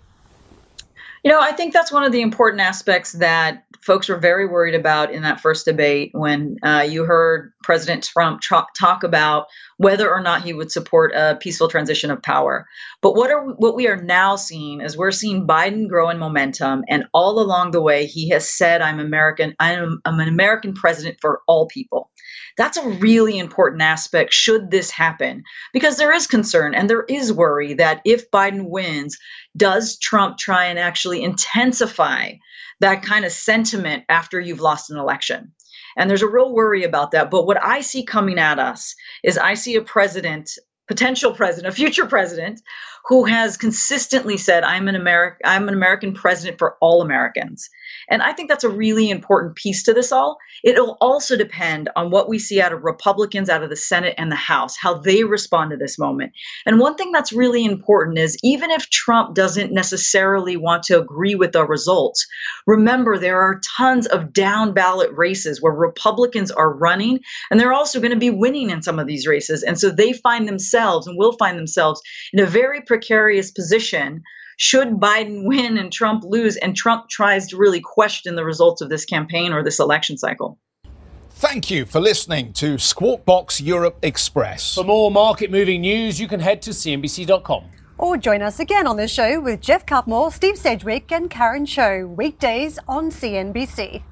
You 1.23 1.31
know, 1.31 1.41
I 1.41 1.53
think 1.53 1.75
that's 1.75 1.93
one 1.93 2.05
of 2.05 2.13
the 2.13 2.23
important 2.23 2.63
aspects 2.63 3.13
that 3.13 3.65
folks 3.83 4.09
were 4.09 4.19
very 4.19 4.47
worried 4.47 4.75
about 4.75 5.13
in 5.13 5.23
that 5.23 5.41
first 5.41 5.65
debate 5.65 6.11
when 6.13 6.57
uh, 6.63 6.87
you 6.89 7.05
heard 7.05 7.53
President 7.63 8.03
Trump 8.05 8.71
talk 8.79 9.03
about 9.03 9.47
whether 9.77 10.11
or 10.11 10.23
not 10.23 10.43
he 10.43 10.53
would 10.53 10.73
support 10.73 11.13
a 11.15 11.37
peaceful 11.41 11.69
transition 11.69 12.11
of 12.11 12.23
power. 12.23 12.67
But 13.03 13.17
what 13.17 13.31
are 13.31 13.47
what 13.47 13.75
we 13.75 13.87
are 13.87 14.01
now 14.01 14.37
seeing 14.37 14.81
is 14.81 14.97
we're 14.97 15.11
seeing 15.11 15.47
Biden 15.47 15.89
grow 15.89 16.09
in 16.09 16.19
momentum, 16.19 16.85
and 16.89 17.05
all 17.13 17.39
along 17.39 17.73
the 17.73 17.83
way, 17.83 18.07
he 18.07 18.31
has 18.31 18.49
said, 18.49 18.81
"I'm 18.81 19.01
American. 19.01 19.55
I'm, 19.59 20.01
I'm 20.05 20.21
an 20.21 20.29
American 20.29 20.75
president 20.75 21.19
for 21.21 21.41
all 21.47 21.67
people." 21.67 22.11
That's 22.57 22.77
a 22.77 22.89
really 22.89 23.39
important 23.39 23.83
aspect 23.83 24.33
should 24.33 24.71
this 24.71 24.91
happen 24.91 25.45
because 25.73 25.97
there 25.97 26.13
is 26.13 26.27
concern 26.27 26.75
and 26.75 26.89
there 26.89 27.05
is 27.09 27.33
worry 27.33 27.75
that 27.75 28.01
if 28.05 28.31
Biden 28.31 28.69
wins, 28.69 29.19
does 29.57 29.99
Trump 29.99 30.39
try 30.39 30.67
and 30.67 30.79
actually 30.79 31.23
intensify 31.23 32.33
that 32.81 33.03
kind 33.03 33.25
of 33.25 33.33
sentiment 33.33 34.05
after 34.09 34.41
you've 34.41 34.61
lost 34.61 34.91
an 34.91 34.99
election. 34.99 35.53
And 35.97 36.09
there's 36.09 36.23
a 36.23 36.29
real 36.29 36.53
worry 36.53 36.85
about 36.85 37.11
that. 37.13 37.31
But 37.31 37.47
what 37.47 37.63
I 37.63 37.81
see 37.81 38.05
coming 38.05 38.39
at 38.39 38.59
us 38.59 38.95
is 39.23 39.37
I 39.37 39.55
see 39.55 39.77
a 39.77 39.83
president, 39.83 40.51
potential 40.91 41.33
president, 41.33 41.73
a 41.73 41.77
future 41.77 42.05
president, 42.05 42.61
who 43.07 43.25
has 43.25 43.57
consistently 43.57 44.37
said, 44.37 44.65
I'm 44.65 44.89
an 44.89 44.97
American, 44.97 45.39
I'm 45.45 45.69
an 45.69 45.75
American 45.75 46.15
president 46.15 46.59
for 46.59 46.77
all 46.81 47.01
Americans. 47.01 47.71
And 48.09 48.23
I 48.23 48.33
think 48.33 48.49
that's 48.49 48.65
a 48.65 48.69
really 48.69 49.09
important 49.09 49.55
piece 49.55 49.85
to 49.85 49.95
this 49.95 50.11
all. 50.11 50.37
It'll 50.65 50.97
also 51.01 51.37
depend 51.37 51.89
on 51.95 52.11
what 52.11 52.29
we 52.29 52.39
see 52.39 52.61
out 52.61 52.73
of 52.73 52.83
Republicans 52.83 53.49
out 53.49 53.63
of 53.63 53.71
the 53.71 53.77
Senate 53.77 54.15
and 54.19 54.33
the 54.33 54.37
House, 54.37 54.77
how 54.77 54.95
they 54.95 55.23
respond 55.23 55.71
to 55.71 55.77
this 55.77 55.97
moment. 55.97 56.33
And 56.67 56.81
one 56.81 56.97
thing 56.97 57.13
that's 57.13 57.33
really 57.33 57.65
important 57.65 58.19
is 58.19 58.37
even 58.43 58.71
if 58.71 58.91
Trump 58.91 59.35
doesn't 59.35 59.73
necessarily 59.73 60.57
want 60.57 60.83
to 60.85 61.01
agree 61.01 61.37
with 61.37 61.53
the 61.53 61.65
results, 61.65 62.27
remember 62.67 63.17
there 63.17 63.41
are 63.41 63.61
tons 63.77 64.07
of 64.09 64.33
down 64.33 64.73
ballot 64.73 65.11
races 65.13 65.63
where 65.63 65.73
Republicans 65.73 66.51
are 66.51 66.73
running 66.73 67.21
and 67.51 67.61
they're 67.61 67.73
also 67.73 68.01
going 68.01 68.11
to 68.11 68.17
be 68.17 68.31
winning 68.31 68.71
in 68.71 68.83
some 68.83 68.99
of 68.99 69.07
these 69.07 69.27
races. 69.27 69.63
And 69.63 69.79
so 69.79 69.91
they 69.91 70.13
find 70.13 70.49
themselves 70.49 70.80
and 71.07 71.17
will 71.17 71.33
find 71.33 71.59
themselves 71.59 72.01
in 72.33 72.41
a 72.41 72.47
very 72.47 72.81
precarious 72.83 73.51
position 73.51 74.23
should 74.57 75.01
Biden 75.01 75.45
win 75.47 75.79
and 75.79 75.93
Trump 75.93 76.23
lose, 76.25 76.57
and 76.57 76.77
Trump 76.77 77.09
tries 77.09 77.49
to 77.49 77.57
really 77.57 77.81
question 77.81 78.37
the 78.37 78.45
results 78.45 78.81
of 78.81 78.91
this 78.91 79.05
campaign 79.05 79.53
or 79.53 79.63
this 79.63 79.79
election 79.79 80.19
cycle. 80.19 80.59
Thank 81.31 81.71
you 81.71 81.87
for 81.87 82.01
listening 82.01 82.53
to 82.55 82.77
Squawk 82.77 83.25
Box 83.25 83.61
Europe 83.63 83.97
Express. 84.03 84.75
For 84.75 84.85
more 84.85 85.11
market 85.11 85.51
moving 85.51 85.81
news, 85.81 86.21
you 86.21 86.29
can 86.29 86.39
head 86.39 86.61
to 86.63 86.71
CNBC.com. 86.71 87.65
Or 87.97 88.17
join 88.19 88.43
us 88.43 88.61
again 88.61 88.87
on 88.87 88.97
the 88.97 89.09
show 89.09 89.41
with 89.41 89.61
Jeff 89.61 89.87
Cutmore, 89.87 90.33
Steve 90.33 90.59
Sedgwick, 90.59 91.11
and 91.13 91.31
Karen 91.31 91.65
Tso, 91.65 92.07
weekdays 92.07 92.79
on 92.89 93.11
CNBC. 93.11 94.03